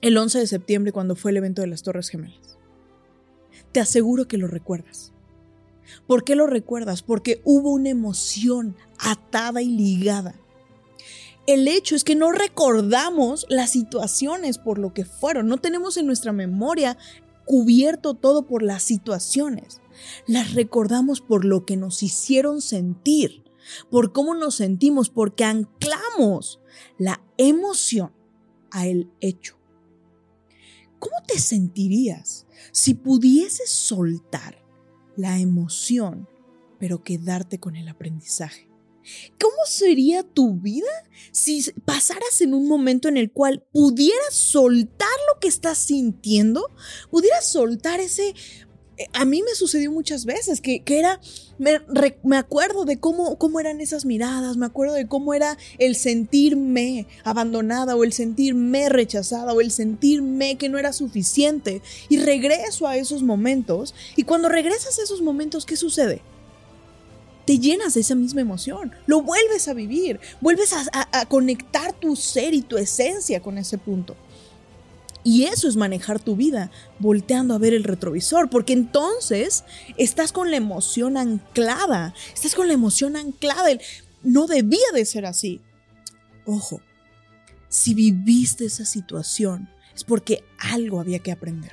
el 0.00 0.16
11 0.16 0.38
de 0.38 0.46
septiembre 0.46 0.92
cuando 0.92 1.16
fue 1.16 1.32
el 1.32 1.38
evento 1.38 1.60
de 1.60 1.68
las 1.68 1.82
Torres 1.82 2.08
Gemelas? 2.08 2.56
Te 3.72 3.80
aseguro 3.80 4.28
que 4.28 4.38
lo 4.38 4.46
recuerdas. 4.46 5.12
¿Por 6.06 6.24
qué 6.24 6.36
lo 6.36 6.46
recuerdas? 6.46 7.02
Porque 7.02 7.40
hubo 7.44 7.72
una 7.72 7.90
emoción 7.90 8.76
atada 8.98 9.60
y 9.60 9.68
ligada. 9.68 10.34
El 11.46 11.66
hecho 11.66 11.96
es 11.96 12.04
que 12.04 12.14
no 12.14 12.30
recordamos 12.30 13.46
las 13.48 13.70
situaciones 13.70 14.58
por 14.58 14.78
lo 14.78 14.94
que 14.94 15.04
fueron, 15.04 15.48
no 15.48 15.58
tenemos 15.58 15.96
en 15.96 16.06
nuestra 16.06 16.32
memoria 16.32 16.96
cubierto 17.44 18.14
todo 18.14 18.46
por 18.46 18.62
las 18.62 18.84
situaciones. 18.84 19.81
Las 20.26 20.54
recordamos 20.54 21.20
por 21.20 21.44
lo 21.44 21.64
que 21.64 21.76
nos 21.76 22.02
hicieron 22.02 22.60
sentir, 22.60 23.44
por 23.90 24.12
cómo 24.12 24.34
nos 24.34 24.56
sentimos, 24.56 25.10
porque 25.10 25.44
anclamos 25.44 26.60
la 26.98 27.22
emoción 27.36 28.12
a 28.70 28.86
el 28.86 29.10
hecho. 29.20 29.58
¿Cómo 30.98 31.16
te 31.26 31.38
sentirías 31.38 32.46
si 32.70 32.94
pudieses 32.94 33.70
soltar 33.70 34.64
la 35.16 35.38
emoción, 35.38 36.28
pero 36.78 37.02
quedarte 37.02 37.58
con 37.58 37.76
el 37.76 37.88
aprendizaje? 37.88 38.68
¿Cómo 39.40 39.56
sería 39.66 40.22
tu 40.22 40.54
vida 40.54 40.90
si 41.32 41.64
pasaras 41.84 42.40
en 42.40 42.54
un 42.54 42.68
momento 42.68 43.08
en 43.08 43.16
el 43.16 43.32
cual 43.32 43.66
pudieras 43.72 44.32
soltar 44.32 45.08
lo 45.32 45.40
que 45.40 45.48
estás 45.48 45.78
sintiendo? 45.78 46.70
Pudieras 47.10 47.46
soltar 47.46 48.00
ese... 48.00 48.34
Eh, 49.02 49.08
a 49.14 49.24
mí 49.24 49.42
me 49.42 49.54
sucedió 49.54 49.90
muchas 49.90 50.24
veces 50.24 50.60
que, 50.60 50.82
era, 50.86 51.20
me, 51.58 52.36
acuerdo 52.36 52.84
de 52.84 52.98
cómo, 52.98 53.36
cómo 53.36 53.58
eran 53.58 53.80
esas 53.80 54.04
miradas, 54.04 54.56
me 54.56 54.66
acuerdo 54.66 54.94
de 54.94 55.08
cómo 55.08 55.34
era 55.34 55.58
el 55.78 55.96
sentirme 55.96 57.06
abandonada 57.24 57.96
o 57.96 58.04
el 58.04 58.12
sentirme 58.12 58.88
rechazada 58.88 59.52
o 59.52 59.60
el 59.60 59.70
sentirme 59.70 60.56
que 60.56 60.68
no 60.68 60.78
era 60.78 60.92
suficiente. 60.92 61.82
Y 62.08 62.18
regreso 62.18 62.86
a 62.86 62.96
esos 62.96 63.22
momentos 63.22 63.94
y 64.14 64.22
cuando 64.22 64.48
regresas 64.48 64.98
a 64.98 65.02
esos 65.02 65.20
momentos, 65.20 65.66
¿qué 65.66 65.76
sucede? 65.76 66.22
te 67.44 67.58
llenas 67.58 67.94
de 67.94 68.02
esa 68.02 68.14
misma 68.14 68.40
emoción, 68.40 68.92
lo 69.06 69.20
vuelves 69.20 69.66
a 69.66 69.74
vivir, 69.74 70.20
vuelves 70.40 70.72
a, 70.72 71.26
conectar 71.26 71.92
tu 71.92 72.14
ser 72.14 72.54
y 72.54 72.62
tu 72.62 72.78
esencia 72.78 73.40
con 73.40 73.58
ese 73.58 73.78
punto. 73.78 74.14
Y 75.24 75.44
eso 75.44 75.68
es 75.68 75.76
manejar 75.76 76.18
tu 76.18 76.34
vida, 76.34 76.70
volteando 76.98 77.54
a 77.54 77.58
ver 77.58 77.74
el 77.74 77.84
retrovisor, 77.84 78.50
porque 78.50 78.72
entonces 78.72 79.64
estás 79.96 80.32
con 80.32 80.50
la 80.50 80.56
emoción 80.56 81.16
anclada, 81.16 82.14
estás 82.34 82.54
con 82.54 82.66
la 82.66 82.74
emoción 82.74 83.16
anclada. 83.16 83.70
No 84.22 84.46
debía 84.46 84.80
de 84.92 85.04
ser 85.04 85.26
así. 85.26 85.60
Ojo, 86.44 86.80
si 87.68 87.94
viviste 87.94 88.64
esa 88.64 88.84
situación 88.84 89.68
es 89.94 90.04
porque 90.04 90.44
algo 90.58 91.00
había 91.00 91.20
que 91.20 91.32
aprender. 91.32 91.72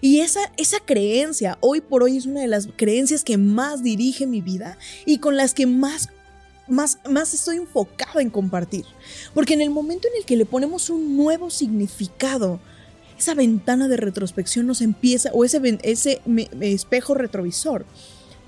Y 0.00 0.20
esa, 0.20 0.40
esa 0.56 0.80
creencia 0.80 1.58
hoy 1.60 1.80
por 1.80 2.02
hoy 2.02 2.16
es 2.16 2.26
una 2.26 2.40
de 2.40 2.48
las 2.48 2.68
creencias 2.76 3.24
que 3.24 3.38
más 3.38 3.82
dirige 3.82 4.26
mi 4.26 4.40
vida 4.40 4.78
y 5.06 5.18
con 5.18 5.36
las 5.36 5.54
que 5.54 5.66
más 5.66 6.08
más, 6.70 6.98
más, 7.08 7.34
estoy 7.34 7.56
enfocado 7.56 8.20
en 8.20 8.30
compartir. 8.30 8.86
Porque 9.34 9.54
en 9.54 9.60
el 9.60 9.70
momento 9.70 10.08
en 10.08 10.18
el 10.18 10.24
que 10.24 10.36
le 10.36 10.46
ponemos 10.46 10.90
un 10.90 11.16
nuevo 11.16 11.50
significado, 11.50 12.60
esa 13.18 13.34
ventana 13.34 13.88
de 13.88 13.96
retrospección 13.96 14.66
nos 14.66 14.80
empieza, 14.80 15.30
o 15.32 15.44
ese, 15.44 15.78
ese 15.82 16.22
espejo 16.60 17.14
retrovisor, 17.14 17.84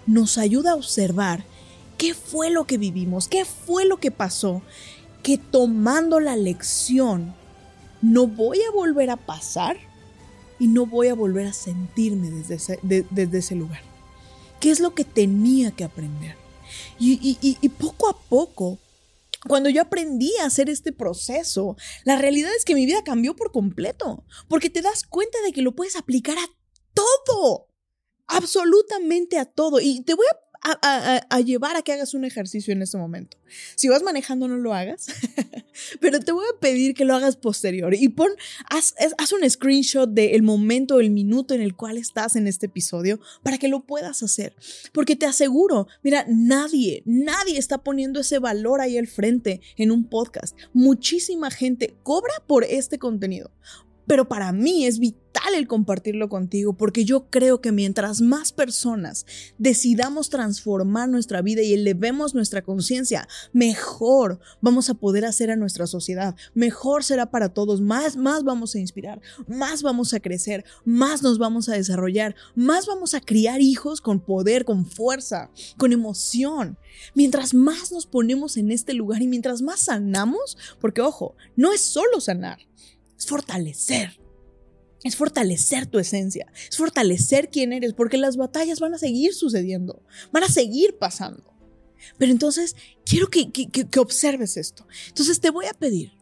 nos 0.06 0.38
ayuda 0.38 0.72
a 0.72 0.76
observar 0.76 1.44
qué 1.98 2.14
fue 2.14 2.50
lo 2.50 2.64
que 2.64 2.78
vivimos, 2.78 3.28
qué 3.28 3.44
fue 3.44 3.84
lo 3.84 3.98
que 3.98 4.10
pasó, 4.10 4.62
que 5.22 5.38
tomando 5.38 6.20
la 6.20 6.36
lección, 6.36 7.34
no 8.00 8.26
voy 8.26 8.58
a 8.62 8.72
volver 8.72 9.10
a 9.10 9.16
pasar 9.16 9.76
y 10.58 10.68
no 10.68 10.86
voy 10.86 11.08
a 11.08 11.14
volver 11.14 11.46
a 11.46 11.52
sentirme 11.52 12.30
desde 12.30 12.54
ese, 12.54 12.78
desde 12.82 13.38
ese 13.38 13.54
lugar. 13.54 13.82
¿Qué 14.58 14.70
es 14.70 14.80
lo 14.80 14.94
que 14.94 15.04
tenía 15.04 15.72
que 15.72 15.84
aprender? 15.84 16.41
Y, 16.98 17.38
y, 17.40 17.68
poco 17.70 18.08
a 18.08 18.18
poco, 18.18 18.78
cuando 19.48 19.68
yo 19.68 19.82
aprendí 19.82 20.32
a 20.38 20.46
hacer 20.46 20.70
este 20.70 20.92
proceso, 20.92 21.76
la 22.04 22.16
realidad 22.16 22.50
es 22.56 22.64
que 22.64 22.74
mi 22.74 22.86
vida 22.86 23.02
cambió 23.04 23.34
por 23.34 23.52
completo, 23.52 24.24
porque 24.48 24.70
te 24.70 24.82
das 24.82 25.04
cuenta 25.04 25.38
de 25.44 25.52
que 25.52 25.62
lo 25.62 25.74
puedes 25.74 25.96
aplicar 25.96 26.38
a 26.38 26.48
todo, 26.94 27.68
absolutamente 28.26 29.38
a 29.38 29.44
todo. 29.44 29.80
Y 29.80 30.02
te 30.02 30.14
voy 30.14 30.26
a 30.30 30.51
a, 30.62 31.40
llevar 31.40 31.76
a 31.76 31.82
que 31.82 31.92
hagas 31.92 32.14
un 32.14 32.24
ejercicio 32.24 32.72
en 32.72 32.82
este 32.82 32.96
momento. 32.96 33.36
Si 33.74 33.88
vas 33.88 34.02
manejando, 34.02 34.48
no 34.48 34.56
lo 34.56 34.74
hagas, 34.74 35.06
pero 36.00 36.20
te 36.20 36.32
voy 36.32 36.44
a 36.44 36.60
pedir 36.60 36.94
que 36.94 37.04
lo 37.04 37.14
hagas 37.14 37.36
posterior 37.36 37.94
y 37.94 38.08
pon, 38.08 38.30
haz, 38.70 38.94
haz 39.18 39.32
un 39.32 39.48
screenshot 39.48 40.08
del 40.10 40.42
momento, 40.42 41.00
el 41.00 41.10
minuto 41.10 41.54
en 41.54 41.60
el 41.60 41.74
cual 41.74 41.98
estás 41.98 42.36
en 42.36 42.46
este 42.46 42.66
episodio 42.66 43.20
para 43.42 43.58
que 43.58 43.68
lo 43.68 43.80
puedas 43.84 44.22
hacer. 44.22 44.54
Porque 44.92 45.16
te 45.16 45.26
aseguro, 45.26 45.88
mira, 46.02 46.24
nadie, 46.28 47.02
nadie 47.06 47.58
está 47.58 47.78
poniendo 47.78 48.20
ese 48.20 48.38
valor 48.38 48.80
ahí 48.80 48.96
al 48.96 49.08
frente 49.08 49.60
en 49.76 49.90
un 49.90 50.08
podcast. 50.08 50.56
Muchísima 50.72 51.50
gente 51.50 51.96
cobra 52.02 52.34
por 52.46 52.64
este 52.64 52.98
contenido 52.98 53.50
pero 54.06 54.28
para 54.28 54.52
mí 54.52 54.86
es 54.86 54.98
vital 54.98 55.22
el 55.54 55.66
compartirlo 55.66 56.28
contigo 56.28 56.74
porque 56.74 57.04
yo 57.04 57.28
creo 57.28 57.60
que 57.60 57.72
mientras 57.72 58.20
más 58.20 58.52
personas 58.52 59.26
decidamos 59.58 60.30
transformar 60.30 61.08
nuestra 61.08 61.42
vida 61.42 61.62
y 61.62 61.74
elevemos 61.74 62.34
nuestra 62.34 62.62
conciencia, 62.62 63.26
mejor 63.52 64.40
vamos 64.60 64.88
a 64.88 64.94
poder 64.94 65.24
hacer 65.24 65.50
a 65.50 65.56
nuestra 65.56 65.86
sociedad, 65.86 66.36
mejor 66.54 67.04
será 67.04 67.30
para 67.30 67.48
todos, 67.48 67.80
más, 67.80 68.16
más 68.16 68.44
vamos 68.44 68.74
a 68.74 68.78
inspirar, 68.78 69.20
más 69.46 69.82
vamos 69.82 70.14
a 70.14 70.20
crecer, 70.20 70.64
más 70.84 71.22
nos 71.22 71.38
vamos 71.38 71.68
a 71.68 71.74
desarrollar, 71.74 72.34
más 72.54 72.86
vamos 72.86 73.14
a 73.14 73.20
criar 73.20 73.60
hijos 73.60 74.00
con 74.00 74.20
poder, 74.20 74.64
con 74.64 74.86
fuerza, 74.86 75.50
con 75.76 75.92
emoción. 75.92 76.78
Mientras 77.14 77.54
más 77.54 77.90
nos 77.90 78.06
ponemos 78.06 78.56
en 78.56 78.70
este 78.70 78.94
lugar 78.94 79.22
y 79.22 79.26
mientras 79.26 79.62
más 79.62 79.80
sanamos, 79.80 80.56
porque 80.80 81.00
ojo, 81.00 81.34
no 81.56 81.72
es 81.72 81.80
solo 81.80 82.20
sanar, 82.20 82.58
es 83.22 83.26
fortalecer. 83.26 84.18
Es 85.04 85.16
fortalecer 85.16 85.86
tu 85.86 85.98
esencia, 85.98 86.46
es 86.70 86.76
fortalecer 86.76 87.50
quién 87.50 87.72
eres, 87.72 87.92
porque 87.92 88.18
las 88.18 88.36
batallas 88.36 88.78
van 88.78 88.94
a 88.94 88.98
seguir 88.98 89.34
sucediendo, 89.34 90.04
van 90.32 90.44
a 90.44 90.48
seguir 90.48 90.96
pasando. 90.96 91.52
Pero 92.18 92.30
entonces 92.30 92.76
quiero 93.04 93.26
que, 93.28 93.50
que, 93.50 93.98
observes 93.98 94.56
esto. 94.56 94.86
Entonces 95.08 95.40
te 95.40 95.50
voy 95.50 95.66
a 95.66 95.74
pedir, 95.74 96.12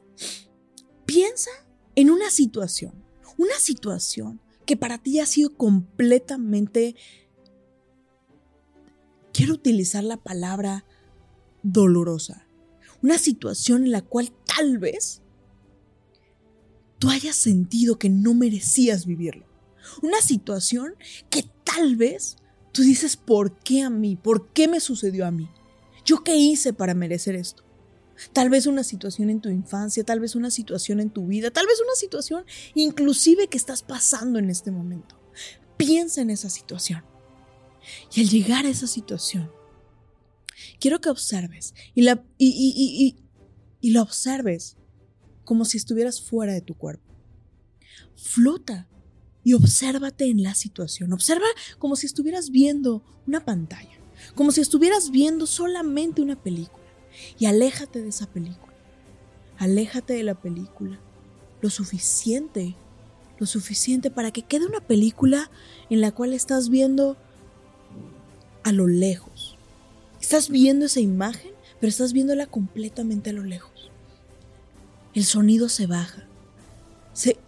piensa 1.04 1.50
en 1.94 2.10
una 2.10 2.30
situación, 2.30 3.04
una 3.36 3.58
situación 3.58 4.40
que 4.64 4.78
para 4.78 4.96
ti 4.96 5.20
ha 5.20 5.26
sido 5.26 5.54
completamente, 5.56 6.96
quiero 9.34 9.54
utilizar 9.54 10.04
la 10.04 10.16
palabra 10.16 10.86
dolorosa, 11.62 12.46
una 13.02 13.18
situación 13.18 13.84
en 13.84 13.90
la 13.90 14.00
cual 14.00 14.32
tal 14.46 14.78
vez 14.78 15.20
hayas 17.10 17.36
sentido 17.36 17.98
que 17.98 18.08
no 18.08 18.34
merecías 18.34 19.06
vivirlo. 19.06 19.46
Una 20.02 20.20
situación 20.20 20.94
que 21.30 21.44
tal 21.64 21.96
vez 21.96 22.36
tú 22.72 22.82
dices, 22.82 23.16
¿por 23.16 23.58
qué 23.58 23.82
a 23.82 23.90
mí? 23.90 24.16
¿Por 24.16 24.52
qué 24.52 24.68
me 24.68 24.80
sucedió 24.80 25.26
a 25.26 25.30
mí? 25.30 25.48
¿Yo 26.04 26.22
qué 26.22 26.36
hice 26.36 26.72
para 26.72 26.94
merecer 26.94 27.36
esto? 27.36 27.64
Tal 28.32 28.50
vez 28.50 28.66
una 28.66 28.84
situación 28.84 29.30
en 29.30 29.40
tu 29.40 29.48
infancia, 29.48 30.04
tal 30.04 30.20
vez 30.20 30.34
una 30.34 30.50
situación 30.50 31.00
en 31.00 31.10
tu 31.10 31.26
vida, 31.26 31.50
tal 31.50 31.66
vez 31.66 31.80
una 31.80 31.94
situación 31.94 32.44
inclusive 32.74 33.48
que 33.48 33.56
estás 33.56 33.82
pasando 33.82 34.38
en 34.38 34.50
este 34.50 34.70
momento. 34.70 35.18
Piensa 35.76 36.20
en 36.20 36.30
esa 36.30 36.50
situación. 36.50 37.02
Y 38.14 38.20
al 38.20 38.28
llegar 38.28 38.66
a 38.66 38.68
esa 38.68 38.86
situación, 38.86 39.50
quiero 40.78 41.00
que 41.00 41.08
observes 41.08 41.74
y 41.94 42.02
la, 42.02 42.22
y, 42.36 43.16
y 43.80 43.90
la 43.90 44.02
observes 44.02 44.76
como 45.44 45.64
si 45.64 45.76
estuvieras 45.76 46.20
fuera 46.20 46.52
de 46.52 46.60
tu 46.60 46.74
cuerpo. 46.74 47.04
Flota 48.16 48.88
y 49.42 49.54
obsérvate 49.54 50.26
en 50.26 50.42
la 50.42 50.54
situación. 50.54 51.12
Observa 51.12 51.46
como 51.78 51.96
si 51.96 52.06
estuvieras 52.06 52.50
viendo 52.50 53.02
una 53.26 53.44
pantalla, 53.44 53.98
como 54.34 54.52
si 54.52 54.60
estuvieras 54.60 55.10
viendo 55.10 55.46
solamente 55.46 56.22
una 56.22 56.40
película. 56.40 56.84
Y 57.38 57.46
aléjate 57.46 58.02
de 58.02 58.08
esa 58.08 58.26
película. 58.26 58.72
Aléjate 59.58 60.14
de 60.14 60.22
la 60.22 60.40
película 60.40 61.00
lo 61.60 61.70
suficiente, 61.70 62.74
lo 63.38 63.46
suficiente 63.46 64.10
para 64.10 64.30
que 64.30 64.42
quede 64.42 64.66
una 64.66 64.80
película 64.80 65.50
en 65.88 66.00
la 66.00 66.12
cual 66.12 66.32
estás 66.32 66.68
viendo 66.68 67.16
a 68.62 68.72
lo 68.72 68.86
lejos. 68.86 69.56
Estás 70.20 70.48
viendo 70.48 70.86
esa 70.86 71.00
imagen, 71.00 71.52
pero 71.80 71.88
estás 71.88 72.12
viéndola 72.12 72.46
completamente 72.46 73.30
a 73.30 73.32
lo 73.32 73.44
lejos. 73.44 73.89
El 75.12 75.24
sonido 75.24 75.68
se 75.68 75.86
baja. 75.86 76.26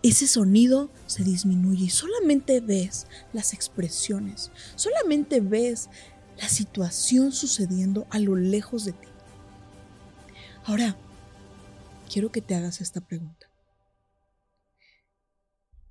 ese 0.02 0.26
sonido 0.26 0.90
se 1.06 1.22
disminuye 1.22 1.84
y 1.84 1.90
solamente 1.90 2.60
ves 2.60 3.06
las 3.32 3.54
expresiones, 3.54 4.50
solamente 4.74 5.40
ves 5.40 5.88
la 6.38 6.48
situación 6.48 7.30
sucediendo 7.30 8.06
a 8.10 8.18
lo 8.18 8.34
lejos 8.34 8.84
de 8.84 8.92
ti. 8.92 9.08
Ahora, 10.64 10.96
quiero 12.12 12.32
que 12.32 12.40
te 12.40 12.56
hagas 12.56 12.80
esta 12.80 13.00
pregunta. 13.00 13.48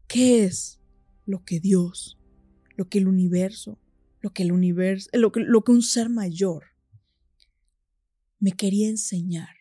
¿Qué 0.08 0.44
es 0.44 0.80
lo 1.26 1.46
que 1.46 1.62
Dios, 1.62 2.18
lo 2.76 2.90
que 2.90 2.98
el 2.98 3.08
universo, 3.08 3.80
lo 4.20 4.34
que 4.34 4.44
el 4.44 4.52
universo, 4.52 5.10
lo 5.14 5.32
que, 5.32 5.40
lo 5.40 5.64
que 5.64 5.72
un 5.72 5.82
ser 5.82 6.10
mayor 6.10 6.66
me 8.40 8.52
quería 8.52 8.90
enseñar 8.90 9.56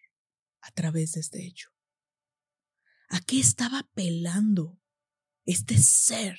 a 0.60 0.72
través 0.72 1.12
de 1.12 1.20
este 1.20 1.46
hecho? 1.46 1.70
¿A 3.10 3.20
qué 3.20 3.40
estaba 3.40 3.80
apelando 3.80 4.78
este 5.44 5.78
ser 5.78 6.38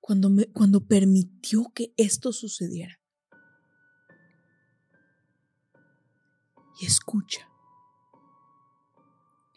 cuando, 0.00 0.30
me, 0.30 0.46
cuando 0.46 0.84
permitió 0.84 1.70
que 1.72 1.94
esto 1.96 2.32
sucediera? 2.32 3.00
Y 6.80 6.86
escucha. 6.86 7.48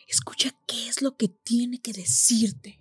Escucha 0.08 0.56
qué 0.68 0.88
es 0.88 1.02
lo 1.02 1.18
que 1.18 1.28
tiene 1.28 1.82
que 1.82 1.94
decirte. 1.94 2.80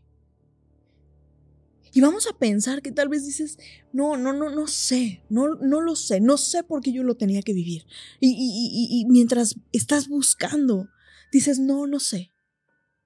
Y 1.90 2.02
vamos 2.02 2.26
a 2.26 2.36
pensar 2.36 2.82
que 2.82 2.92
tal 2.92 3.08
vez 3.08 3.24
dices, 3.24 3.56
no, 3.92 4.18
no, 4.18 4.34
no, 4.34 4.50
no 4.50 4.66
sé, 4.66 5.24
no, 5.30 5.54
no 5.54 5.80
lo 5.80 5.96
sé, 5.96 6.20
no 6.20 6.36
sé 6.36 6.64
por 6.64 6.82
qué 6.82 6.92
yo 6.92 7.02
lo 7.02 7.16
tenía 7.16 7.40
que 7.40 7.54
vivir. 7.54 7.86
Y, 8.20 8.30
y, 8.30 9.00
y, 9.00 9.06
mientras 9.06 9.54
estás 9.72 10.08
buscando, 10.08 10.90
dices, 11.32 11.60
no, 11.60 11.86
no 11.86 11.98
sé. 11.98 12.33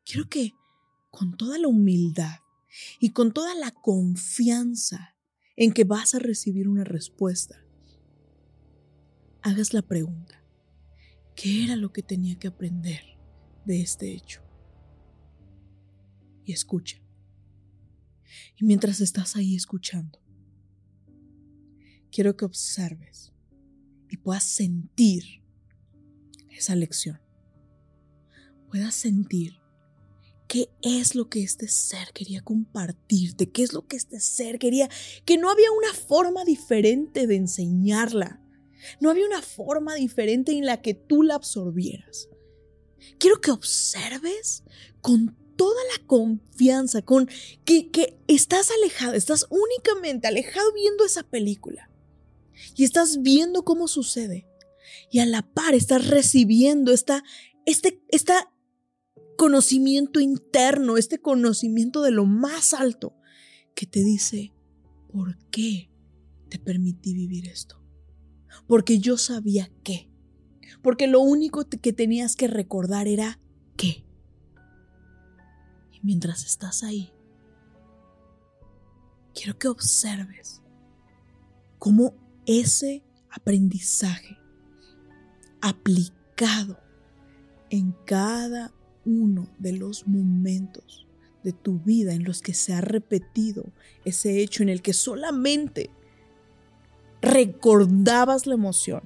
Quiero 0.08 0.26
que 0.30 0.54
con 1.10 1.36
toda 1.36 1.58
la 1.58 1.68
humildad 1.68 2.38
y 2.98 3.10
con 3.10 3.34
toda 3.34 3.54
la 3.54 3.72
confianza 3.72 5.14
en 5.54 5.74
que 5.74 5.84
vas 5.84 6.14
a 6.14 6.18
recibir 6.18 6.66
una 6.66 6.82
respuesta, 6.82 7.62
hagas 9.42 9.74
la 9.74 9.82
pregunta, 9.82 10.42
¿qué 11.36 11.62
era 11.64 11.76
lo 11.76 11.92
que 11.92 12.02
tenía 12.02 12.38
que 12.38 12.48
aprender 12.48 13.02
de 13.66 13.82
este 13.82 14.14
hecho? 14.14 14.40
Y 16.46 16.52
escucha. 16.52 17.02
Y 18.56 18.64
mientras 18.64 19.02
estás 19.02 19.36
ahí 19.36 19.54
escuchando, 19.54 20.20
quiero 22.10 22.34
que 22.34 22.46
observes 22.46 23.34
y 24.08 24.16
puedas 24.16 24.44
sentir 24.44 25.42
esa 26.48 26.74
lección. 26.74 27.20
Puedas 28.70 28.94
sentir 28.94 29.67
qué 30.48 30.70
es 30.82 31.14
lo 31.14 31.28
que 31.28 31.42
este 31.42 31.68
ser 31.68 32.08
quería 32.12 32.40
compartirte, 32.40 33.50
qué 33.50 33.62
es 33.62 33.72
lo 33.72 33.86
que 33.86 33.96
este 33.96 34.18
ser 34.18 34.58
quería, 34.58 34.88
que 35.24 35.36
no 35.36 35.50
había 35.50 35.70
una 35.70 35.92
forma 35.92 36.44
diferente 36.44 37.26
de 37.26 37.36
enseñarla, 37.36 38.40
no 39.00 39.10
había 39.10 39.26
una 39.26 39.42
forma 39.42 39.94
diferente 39.94 40.52
en 40.52 40.64
la 40.64 40.80
que 40.80 40.94
tú 40.94 41.22
la 41.22 41.34
absorbieras. 41.34 42.28
Quiero 43.18 43.40
que 43.40 43.50
observes 43.50 44.64
con 45.02 45.36
toda 45.56 45.80
la 45.96 46.06
confianza, 46.06 47.02
con 47.02 47.28
que, 47.64 47.90
que 47.90 48.18
estás 48.26 48.70
alejado, 48.70 49.14
estás 49.14 49.46
únicamente 49.50 50.28
alejado 50.28 50.72
viendo 50.72 51.04
esa 51.04 51.24
película 51.24 51.90
y 52.74 52.84
estás 52.84 53.20
viendo 53.20 53.64
cómo 53.64 53.86
sucede. 53.86 54.46
Y 55.10 55.18
a 55.18 55.26
la 55.26 55.42
par 55.42 55.74
estás 55.74 56.06
recibiendo 56.08 56.92
esta, 56.92 57.22
este, 57.66 58.02
esta 58.08 58.50
conocimiento 59.38 60.20
interno, 60.20 60.98
este 60.98 61.18
conocimiento 61.18 62.02
de 62.02 62.10
lo 62.10 62.26
más 62.26 62.74
alto 62.74 63.16
que 63.74 63.86
te 63.86 64.04
dice, 64.04 64.52
¿por 65.10 65.38
qué 65.50 65.90
te 66.50 66.58
permití 66.58 67.14
vivir 67.14 67.48
esto? 67.48 67.82
Porque 68.66 68.98
yo 68.98 69.16
sabía 69.16 69.70
qué. 69.82 70.10
Porque 70.82 71.06
lo 71.06 71.20
único 71.20 71.66
que 71.66 71.92
tenías 71.94 72.36
que 72.36 72.48
recordar 72.48 73.08
era 73.08 73.40
qué 73.76 74.04
mientras 76.02 76.44
estás 76.44 76.82
ahí, 76.82 77.12
quiero 79.34 79.58
que 79.58 79.68
observes 79.68 80.62
cómo 81.78 82.14
ese 82.46 83.04
aprendizaje 83.30 84.38
aplicado 85.60 86.78
en 87.70 87.92
cada 88.06 88.72
uno 89.08 89.48
de 89.58 89.72
los 89.72 90.06
momentos 90.06 91.06
de 91.42 91.52
tu 91.52 91.78
vida 91.78 92.12
en 92.12 92.24
los 92.24 92.42
que 92.42 92.52
se 92.52 92.74
ha 92.74 92.82
repetido 92.82 93.64
ese 94.04 94.42
hecho 94.42 94.62
en 94.62 94.68
el 94.68 94.82
que 94.82 94.92
solamente 94.92 95.88
recordabas 97.22 98.46
la 98.46 98.54
emoción 98.54 99.02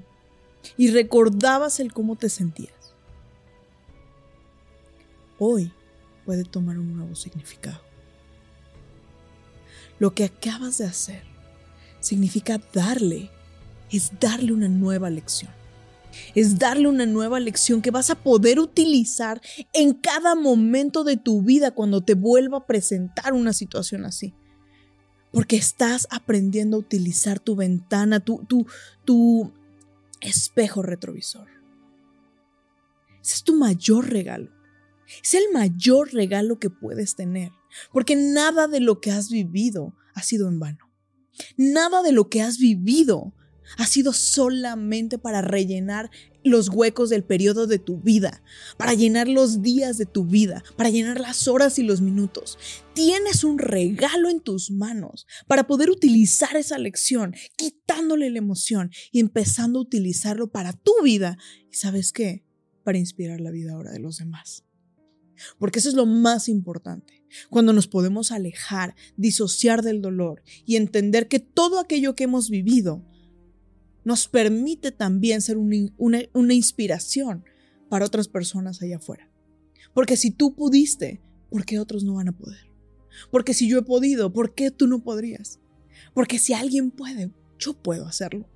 y 0.77 0.91
recordabas 0.91 1.79
el 1.79 1.93
cómo 1.93 2.17
te 2.17 2.29
sentías. 2.29 2.95
Hoy 5.39 5.73
puede 6.25 6.45
tomar 6.45 6.79
un 6.79 6.97
nuevo 6.97 7.15
significado. 7.15 7.81
Lo 10.01 10.15
que 10.15 10.25
acabas 10.25 10.79
de 10.79 10.87
hacer 10.87 11.23
significa 12.01 12.61
darle, 12.73 13.31
es 13.91 14.19
darle 14.19 14.53
una 14.53 14.69
nueva 14.69 15.11
lección. 15.11 15.62
Es 16.35 16.59
darle 16.59 16.89
una 16.89 17.07
nueva 17.07 17.41
lección 17.41 17.83
que 17.83 17.91
vas 17.91 18.11
a 18.11 18.23
poder 18.23 18.59
utilizar 18.59 19.41
en 19.73 19.95
cada 19.95 20.35
momento 20.35 21.05
de 21.05 21.17
tu 21.17 21.43
vida 21.43 21.73
cuando 21.73 22.03
te 22.03 22.15
vuelva 22.15 22.59
a 22.59 22.67
presentar 22.67 23.33
una 23.33 23.53
situación 23.53 24.05
así. 24.05 24.35
Porque 25.33 25.57
estás 25.57 26.07
aprendiendo 26.11 26.77
a 26.77 26.81
utilizar 26.81 27.41
tu 27.41 27.57
ventana, 27.57 28.21
tu, 28.21 28.45
tu, 28.47 28.67
tu 29.05 29.53
espejo 30.21 30.83
retrovisor. 30.83 31.49
Ese 33.23 33.35
es 33.35 33.43
tu 33.45 33.57
mayor 33.57 34.11
regalo. 34.11 34.51
Es 35.23 35.35
el 35.35 35.45
mayor 35.53 36.13
regalo 36.13 36.59
que 36.59 36.71
puedes 36.71 37.17
tener, 37.17 37.53
porque 37.93 38.17
nada 38.17 38.67
de 38.69 38.81
lo 38.81 39.01
que 39.01 39.11
has 39.11 39.31
vivido 39.31 39.95
ha 40.15 40.23
sido 40.23 40.49
en 40.49 40.59
vano. 40.59 40.91
Nada 41.57 42.03
de 42.03 42.13
lo 42.13 42.29
que 42.29 42.43
has 42.43 42.59
vivido 42.59 43.35
ha 43.79 43.87
sido 43.87 44.13
solamente 44.13 45.19
para 45.19 45.43
rellenar 45.43 46.11
los 46.45 46.69
huecos 46.69 47.11
del 47.11 47.25
periodo 47.25 47.67
de 47.67 47.79
tu 47.79 48.01
vida, 48.01 48.43
para 48.77 48.95
llenar 48.95 49.29
los 49.29 49.63
días 49.63 49.99
de 49.99 50.07
tu 50.07 50.25
vida, 50.25 50.65
para 50.77 50.91
llenar 50.91 51.21
las 51.21 51.49
horas 51.49 51.79
y 51.79 51.83
los 51.83 52.01
minutos. 52.01 52.59
Tienes 52.95 53.45
un 53.45 53.59
regalo 53.59 54.29
en 54.29 54.41
tus 54.41 54.71
manos 54.71 55.27
para 55.47 55.67
poder 55.67 55.91
utilizar 55.91 56.57
esa 56.57 56.79
lección, 56.79 57.35
quitándole 57.57 58.31
la 58.31 58.39
emoción 58.39 58.91
y 59.11 59.21
empezando 59.21 59.79
a 59.79 59.83
utilizarlo 59.83 60.51
para 60.51 60.73
tu 60.73 60.93
vida. 61.03 61.39
¿Y 61.71 61.77
sabes 61.77 62.13
qué? 62.13 62.45
Para 62.85 62.99
inspirar 62.99 63.41
la 63.41 63.51
vida 63.51 63.73
ahora 63.73 63.93
de 63.93 64.01
los 64.01 64.19
demás. 64.19 64.65
Porque 65.59 65.79
eso 65.79 65.89
es 65.89 65.95
lo 65.95 66.07
más 66.07 66.49
importante. 66.49 67.25
Cuando 67.51 67.73
nos 67.73 67.89
podemos 67.89 68.31
alejar, 68.31 68.95
disociar 69.17 69.83
del 69.83 70.03
dolor 70.03 70.43
y 70.67 70.77
entender 70.77 71.29
que 71.29 71.41
todo 71.41 71.81
aquello 71.81 72.15
que 72.15 72.25
hemos 72.25 72.51
vivido 72.51 73.05
nos 74.05 74.29
permite 74.29 74.93
también 74.93 75.41
ser 75.41 75.57
una, 75.59 76.55
inspiración 76.55 77.45
para 77.89 78.07
otras 78.07 78.29
personas 78.29 78.83
allá 78.83 78.97
afuera. 78.97 79.31
Porque 79.95 80.17
si 80.17 80.31
tú 80.31 80.55
pudiste, 80.55 81.21
¿por 81.51 81.65
qué 81.65 81.79
otros 81.79 82.05
no 82.05 82.15
van 82.15 82.29
a 82.29 82.37
poder? 82.37 82.71
Porque 83.31 83.55
si 83.55 83.69
yo 83.69 83.79
he 83.79 83.83
podido, 83.83 84.33
¿por 84.33 84.55
qué 84.55 84.71
tú 84.71 84.87
no 84.87 85.03
podrías? 85.03 85.61
Porque 86.15 86.39
si 86.39 86.55
alguien 86.55 86.91
puede, 86.91 87.31
yo 87.59 87.75
puedo 87.75 88.07
hacerlo. 88.07 88.49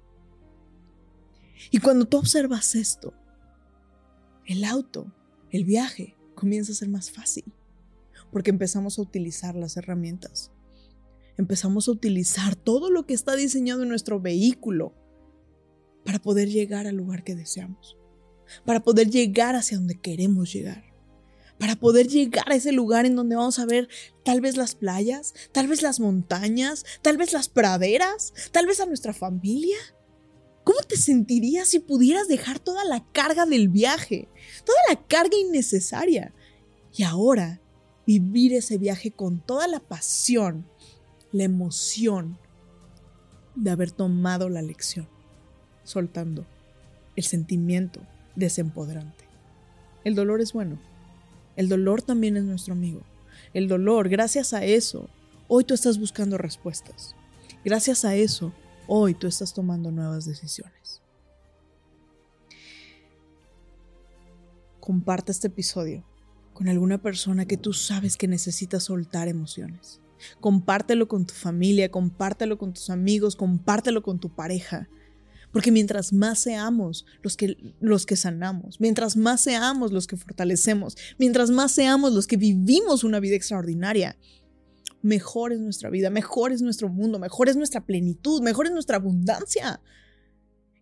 Y 1.71 1.79
cuando 1.79 2.07
tú 2.07 2.19
observas 2.19 2.75
esto, 2.75 3.15
el 4.47 4.65
auto, 4.65 5.13
el 5.51 5.65
viaje, 5.65 6.17
comienza 6.35 6.73
a 6.73 6.77
ser 6.77 6.89
más 6.89 7.11
fácil, 7.11 7.45
porque 8.31 8.51
empezamos 8.51 8.99
a 8.99 9.03
utilizar 9.03 9.55
las 9.55 9.77
herramientas. 9.77 10.53
Empezamos 11.37 11.89
a 11.89 11.93
utilizar 11.93 12.57
todo 12.57 12.91
lo 12.91 13.07
que 13.07 13.15
está 13.15 13.37
diseñado 13.37 13.83
en 13.83 13.91
nuestro 13.91 14.21
vehículo 14.21 14.95
para 16.07 16.21
poder 16.21 16.49
llegar 16.49 16.87
al 16.87 16.95
lugar 16.95 17.25
que 17.25 17.35
deseamos, 17.35 17.99
para 18.65 18.83
poder 18.83 19.11
llegar 19.11 19.57
hacia 19.57 19.77
donde 19.77 20.01
queremos 20.01 20.53
llegar, 20.53 20.85
para 21.59 21.75
poder 21.75 22.07
llegar 22.07 22.51
a 22.51 22.55
ese 22.55 22.71
lugar 22.71 23.07
en 23.07 23.17
donde 23.17 23.35
vamos 23.35 23.59
a 23.59 23.67
ver 23.67 23.89
tal 24.25 24.41
vez 24.41 24.57
las 24.57 24.77
playas, 24.77 25.35
tal 25.51 25.67
vez 25.67 25.83
las 25.83 25.99
montañas, 25.99 26.85
tal 27.03 27.17
vez 27.17 27.33
las 27.33 27.49
praderas, 27.49 28.33
tal 28.53 28.67
vez 28.67 28.79
a 28.79 28.87
nuestra 28.87 29.13
familia. 29.13 29.77
¿Cómo 30.63 30.79
te 30.81 30.97
sentirías 30.97 31.69
si 31.69 31.81
pudieras 31.81 32.29
dejar 32.29 32.61
toda 32.61 32.85
la 32.85 33.05
carga 33.13 33.45
del 33.45 33.69
viaje, 33.69 34.29
toda 34.65 34.79
la 34.89 35.07
carga 35.07 35.37
innecesaria? 35.37 36.33
Y 36.95 37.03
ahora 37.03 37.61
vivir 38.07 38.53
ese 38.53 38.79
viaje 38.79 39.11
con 39.11 39.41
toda 39.41 39.67
la 39.67 39.81
pasión, 39.81 40.69
la 41.33 41.45
emoción 41.45 42.39
de 43.57 43.71
haber 43.71 43.91
tomado 43.91 44.49
la 44.49 44.63
lección. 44.63 45.16
Soltando 45.87 46.45
el 47.17 47.25
sentimiento 47.25 48.01
desempoderante. 48.35 49.25
El 50.05 50.15
dolor 50.15 50.41
es 50.41 50.53
bueno. 50.53 50.79
El 51.57 51.69
dolor 51.69 52.03
también 52.03 52.37
es 52.37 52.45
nuestro 52.45 52.75
amigo. 52.75 53.01
El 53.55 53.69
dolor, 53.69 54.09
gracias 54.09 54.53
a 54.53 54.65
eso, 54.65 55.09
hoy 55.49 55.65
tú 55.65 55.73
estás 55.73 55.99
buscando 55.99 56.37
respuestas. 56.37 57.15
Gracias 57.65 58.05
a 58.05 58.15
eso, 58.15 58.53
hoy 58.87 59.15
tú 59.15 59.27
estás 59.27 59.55
tomando 59.55 59.91
nuevas 59.91 60.27
decisiones. 60.27 61.01
Comparte 64.81 65.33
este 65.33 65.49
episodio 65.49 66.05
con 66.53 66.69
alguna 66.69 66.99
persona 66.99 67.45
que 67.47 67.57
tú 67.57 67.73
sabes 67.73 68.17
que 68.17 68.29
necesita 68.29 68.81
soltar 68.81 69.29
emociones. 69.29 70.01
Compártelo 70.41 71.09
con 71.09 71.27
tu 71.27 71.35
familia, 71.35 71.91
compártelo 71.91 72.59
con 72.59 72.73
tus 72.73 72.91
amigos, 72.91 73.37
compártelo 73.37 74.03
con 74.03 74.19
tu 74.19 74.29
pareja. 74.29 74.89
Porque 75.57 75.73
mientras 75.73 76.13
más 76.13 76.41
seamos 76.41 77.07
los 77.23 77.35
que, 77.35 77.57
los 77.81 78.05
que 78.05 78.15
sanamos, 78.15 78.79
mientras 78.79 79.17
más 79.17 79.41
seamos 79.41 79.91
los 79.91 80.07
que 80.07 80.19
fortalecemos, 80.19 80.99
mientras 81.17 81.49
más 81.49 81.73
seamos 81.73 82.13
los 82.13 82.27
que 82.27 82.37
vivimos 82.37 83.05
una 83.05 83.21
vida 83.21 83.37
extraordinaria, 83.37 84.19
mejor 85.01 85.55
es 85.55 85.61
nuestra 85.61 85.89
vida, 85.89 86.11
mejor 86.11 86.53
es 86.53 86.61
nuestro 86.61 86.91
mundo, 86.91 87.19
mejor 87.19 87.49
es 87.49 87.57
nuestra 87.57 87.87
plenitud, 87.87 88.43
mejor 88.43 88.67
es 88.67 88.73
nuestra 88.73 88.99
abundancia. 88.99 89.81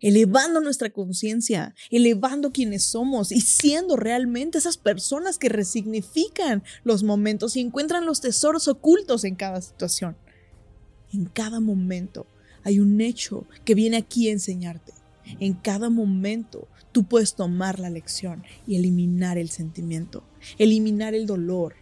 Elevando 0.01 0.61
nuestra 0.61 0.91
conciencia, 0.91 1.73
elevando 1.89 2.51
quienes 2.51 2.83
somos 2.83 3.31
y 3.31 3.43
siendo 3.43 3.95
realmente 3.95 4.59
esas 4.59 4.77
personas 4.77 5.39
que 5.39 5.51
resignifican 5.51 6.65
los 6.83 7.05
momentos 7.05 7.55
y 7.55 7.61
encuentran 7.61 8.07
los 8.07 8.21
tesoros 8.21 8.67
ocultos 8.67 9.23
en 9.23 9.37
cada 9.37 9.63
situación. 9.63 10.17
En 11.13 11.27
cada 11.27 11.61
momento 11.61 12.27
hay 12.65 12.81
un 12.81 13.01
hecho 13.01 13.45
que 13.65 13.75
viene 13.75 13.97
aquí 13.97 14.29
a 14.29 14.33
enseñarte. 14.33 14.93
En 15.41 15.55
cada 15.55 15.91
momento 15.91 16.67
tú 16.93 17.05
puedes 17.05 17.35
tomar 17.35 17.79
la 17.79 17.91
lección 17.91 18.45
y 18.67 18.77
eliminar 18.77 19.39
el 19.39 19.51
sentimiento, 19.51 20.23
eliminar 20.59 21.15
el 21.15 21.27
dolor, 21.27 21.75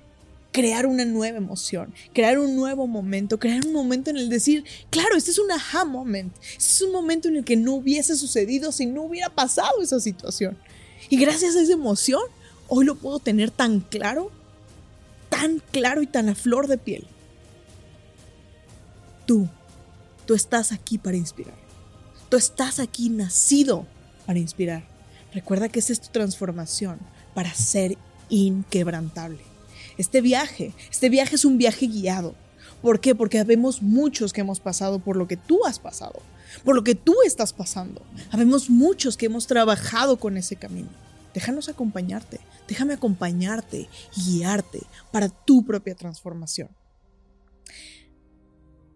crear 0.53 0.87
una 0.87 1.05
nueva 1.05 1.39
emoción, 1.39 1.93
crear 2.13 2.39
un 2.39 2.55
nuevo 2.55 2.87
momento, 2.87 3.39
crear 3.39 3.67
un 3.67 3.73
momento 3.73 4.11
en 4.11 4.19
el 4.19 4.29
decir, 4.29 4.65
claro, 4.91 5.17
este 5.17 5.31
es 5.31 5.39
un 5.39 5.51
aha 5.51 5.85
moment, 5.85 6.33
este 6.43 6.59
es 6.59 6.83
un 6.83 6.93
momento 6.93 7.29
en 7.29 7.37
el 7.37 7.45
que 7.45 7.57
no 7.57 7.75
hubiese 7.75 8.17
sucedido 8.17 8.71
si 8.71 8.87
no 8.87 9.03
hubiera 9.03 9.31
pasado 9.31 9.83
esa 9.83 9.99
situación. 9.99 10.57
Y 11.09 11.17
gracias 11.17 11.57
a 11.57 11.63
esa 11.63 11.73
emoción, 11.73 12.23
hoy 12.69 12.85
lo 12.85 12.95
puedo 12.95 13.19
tener 13.19 13.51
tan 13.51 13.81
claro, 13.81 14.31
tan 15.31 15.63
claro 15.73 16.03
y 16.03 16.07
tan 16.07 16.29
a 16.29 16.35
flor 16.35 16.69
de 16.69 16.79
piel. 16.79 17.07
Tú, 19.27 19.49
tú 20.27 20.35
estás 20.35 20.73
aquí 20.73 20.99
para 20.99 21.17
inspirar. 21.17 21.55
Tú 22.29 22.37
estás 22.37 22.79
aquí 22.79 23.11
nacido 23.11 23.87
para 24.27 24.39
inspirar. 24.39 24.85
Recuerda 25.33 25.69
que 25.69 25.79
esa 25.79 25.93
es 25.93 26.01
tu 26.01 26.09
transformación 26.09 26.99
para 27.35 27.53
ser 27.55 27.97
inquebrantable. 28.29 29.41
Este 29.99 30.21
viaje, 30.21 30.73
este 30.91 31.09
viaje 31.09 31.35
es 31.35 31.45
un 31.45 31.59
viaje 31.59 31.87
guiado. 31.87 32.35
¿Por 32.81 33.01
qué? 33.01 33.15
Porque 33.15 33.39
habemos 33.39 33.83
muchos 33.83 34.33
que 34.33 34.41
hemos 34.41 34.61
pasado 34.61 34.99
por 34.99 35.17
lo 35.17 35.29
que 35.29 35.37
tú 35.37 35.65
has 35.67 35.79
pasado, 35.79 36.21
por 36.65 36.75
lo 36.75 36.83
que 36.83 36.95
tú 36.95 37.15
estás 37.25 37.53
pasando. 37.53 38.03
Habemos 38.31 38.71
muchos 38.71 39.17
que 39.17 39.27
hemos 39.27 39.47
trabajado 39.47 40.19
con 40.19 40.37
ese 40.37 40.57
camino. 40.57 40.89
Déjanos 41.35 41.69
acompañarte, 41.69 42.41
déjame 42.69 42.95
acompañarte 42.95 43.89
y 44.17 44.39
guiarte 44.39 44.83
para 45.11 45.29
tu 45.29 45.65
propia 45.65 45.95
transformación. 45.95 46.69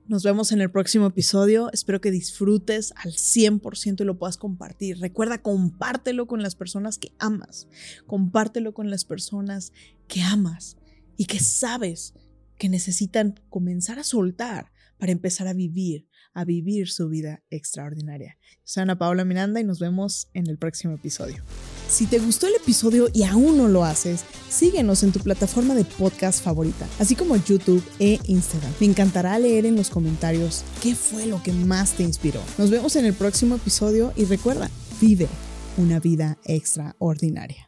Nos 0.08 0.22
vemos 0.22 0.52
en 0.52 0.60
el 0.60 0.70
próximo 0.70 1.06
episodio. 1.06 1.68
Espero 1.72 2.00
que 2.00 2.12
disfrutes 2.12 2.92
al 2.94 3.14
100% 3.14 4.02
y 4.02 4.04
lo 4.04 4.16
puedas 4.16 4.36
compartir. 4.36 5.00
Recuerda, 5.00 5.42
compártelo 5.42 6.28
con 6.28 6.42
las 6.42 6.54
personas 6.54 6.96
que 6.96 7.10
amas. 7.18 7.66
Compártelo 8.06 8.72
con 8.72 8.88
las 8.88 9.04
personas 9.04 9.72
que 10.06 10.22
amas 10.22 10.76
y 11.16 11.24
que 11.24 11.40
sabes 11.40 12.14
que 12.56 12.68
necesitan 12.68 13.40
comenzar 13.50 13.98
a 13.98 14.04
soltar 14.04 14.70
para 14.98 15.10
empezar 15.10 15.48
a 15.48 15.54
vivir, 15.54 16.06
a 16.36 16.44
vivir 16.44 16.88
su 16.90 17.08
vida 17.08 17.42
extraordinaria. 17.48 18.36
Soy 18.62 18.82
Ana 18.82 18.98
Paula 18.98 19.24
Miranda 19.24 19.58
y 19.58 19.64
nos 19.64 19.80
vemos 19.80 20.28
en 20.34 20.46
el 20.48 20.58
próximo 20.58 20.94
episodio. 20.94 21.42
Si 21.88 22.06
te 22.06 22.18
gustó 22.18 22.46
el 22.46 22.56
episodio 22.56 23.08
y 23.14 23.22
aún 23.22 23.56
no 23.56 23.68
lo 23.68 23.84
haces, 23.84 24.24
síguenos 24.50 25.02
en 25.02 25.12
tu 25.12 25.20
plataforma 25.20 25.74
de 25.74 25.84
podcast 25.84 26.44
favorita, 26.44 26.86
así 26.98 27.14
como 27.16 27.36
YouTube 27.36 27.82
e 27.98 28.18
Instagram. 28.26 28.72
Me 28.80 28.86
encantará 28.86 29.38
leer 29.38 29.64
en 29.64 29.76
los 29.76 29.88
comentarios 29.88 30.62
qué 30.82 30.94
fue 30.94 31.26
lo 31.26 31.42
que 31.42 31.52
más 31.52 31.94
te 31.94 32.02
inspiró. 32.02 32.42
Nos 32.58 32.70
vemos 32.70 32.96
en 32.96 33.06
el 33.06 33.14
próximo 33.14 33.56
episodio 33.56 34.12
y 34.14 34.26
recuerda, 34.26 34.70
vive 35.00 35.28
una 35.78 36.00
vida 36.00 36.38
extraordinaria. 36.44 37.65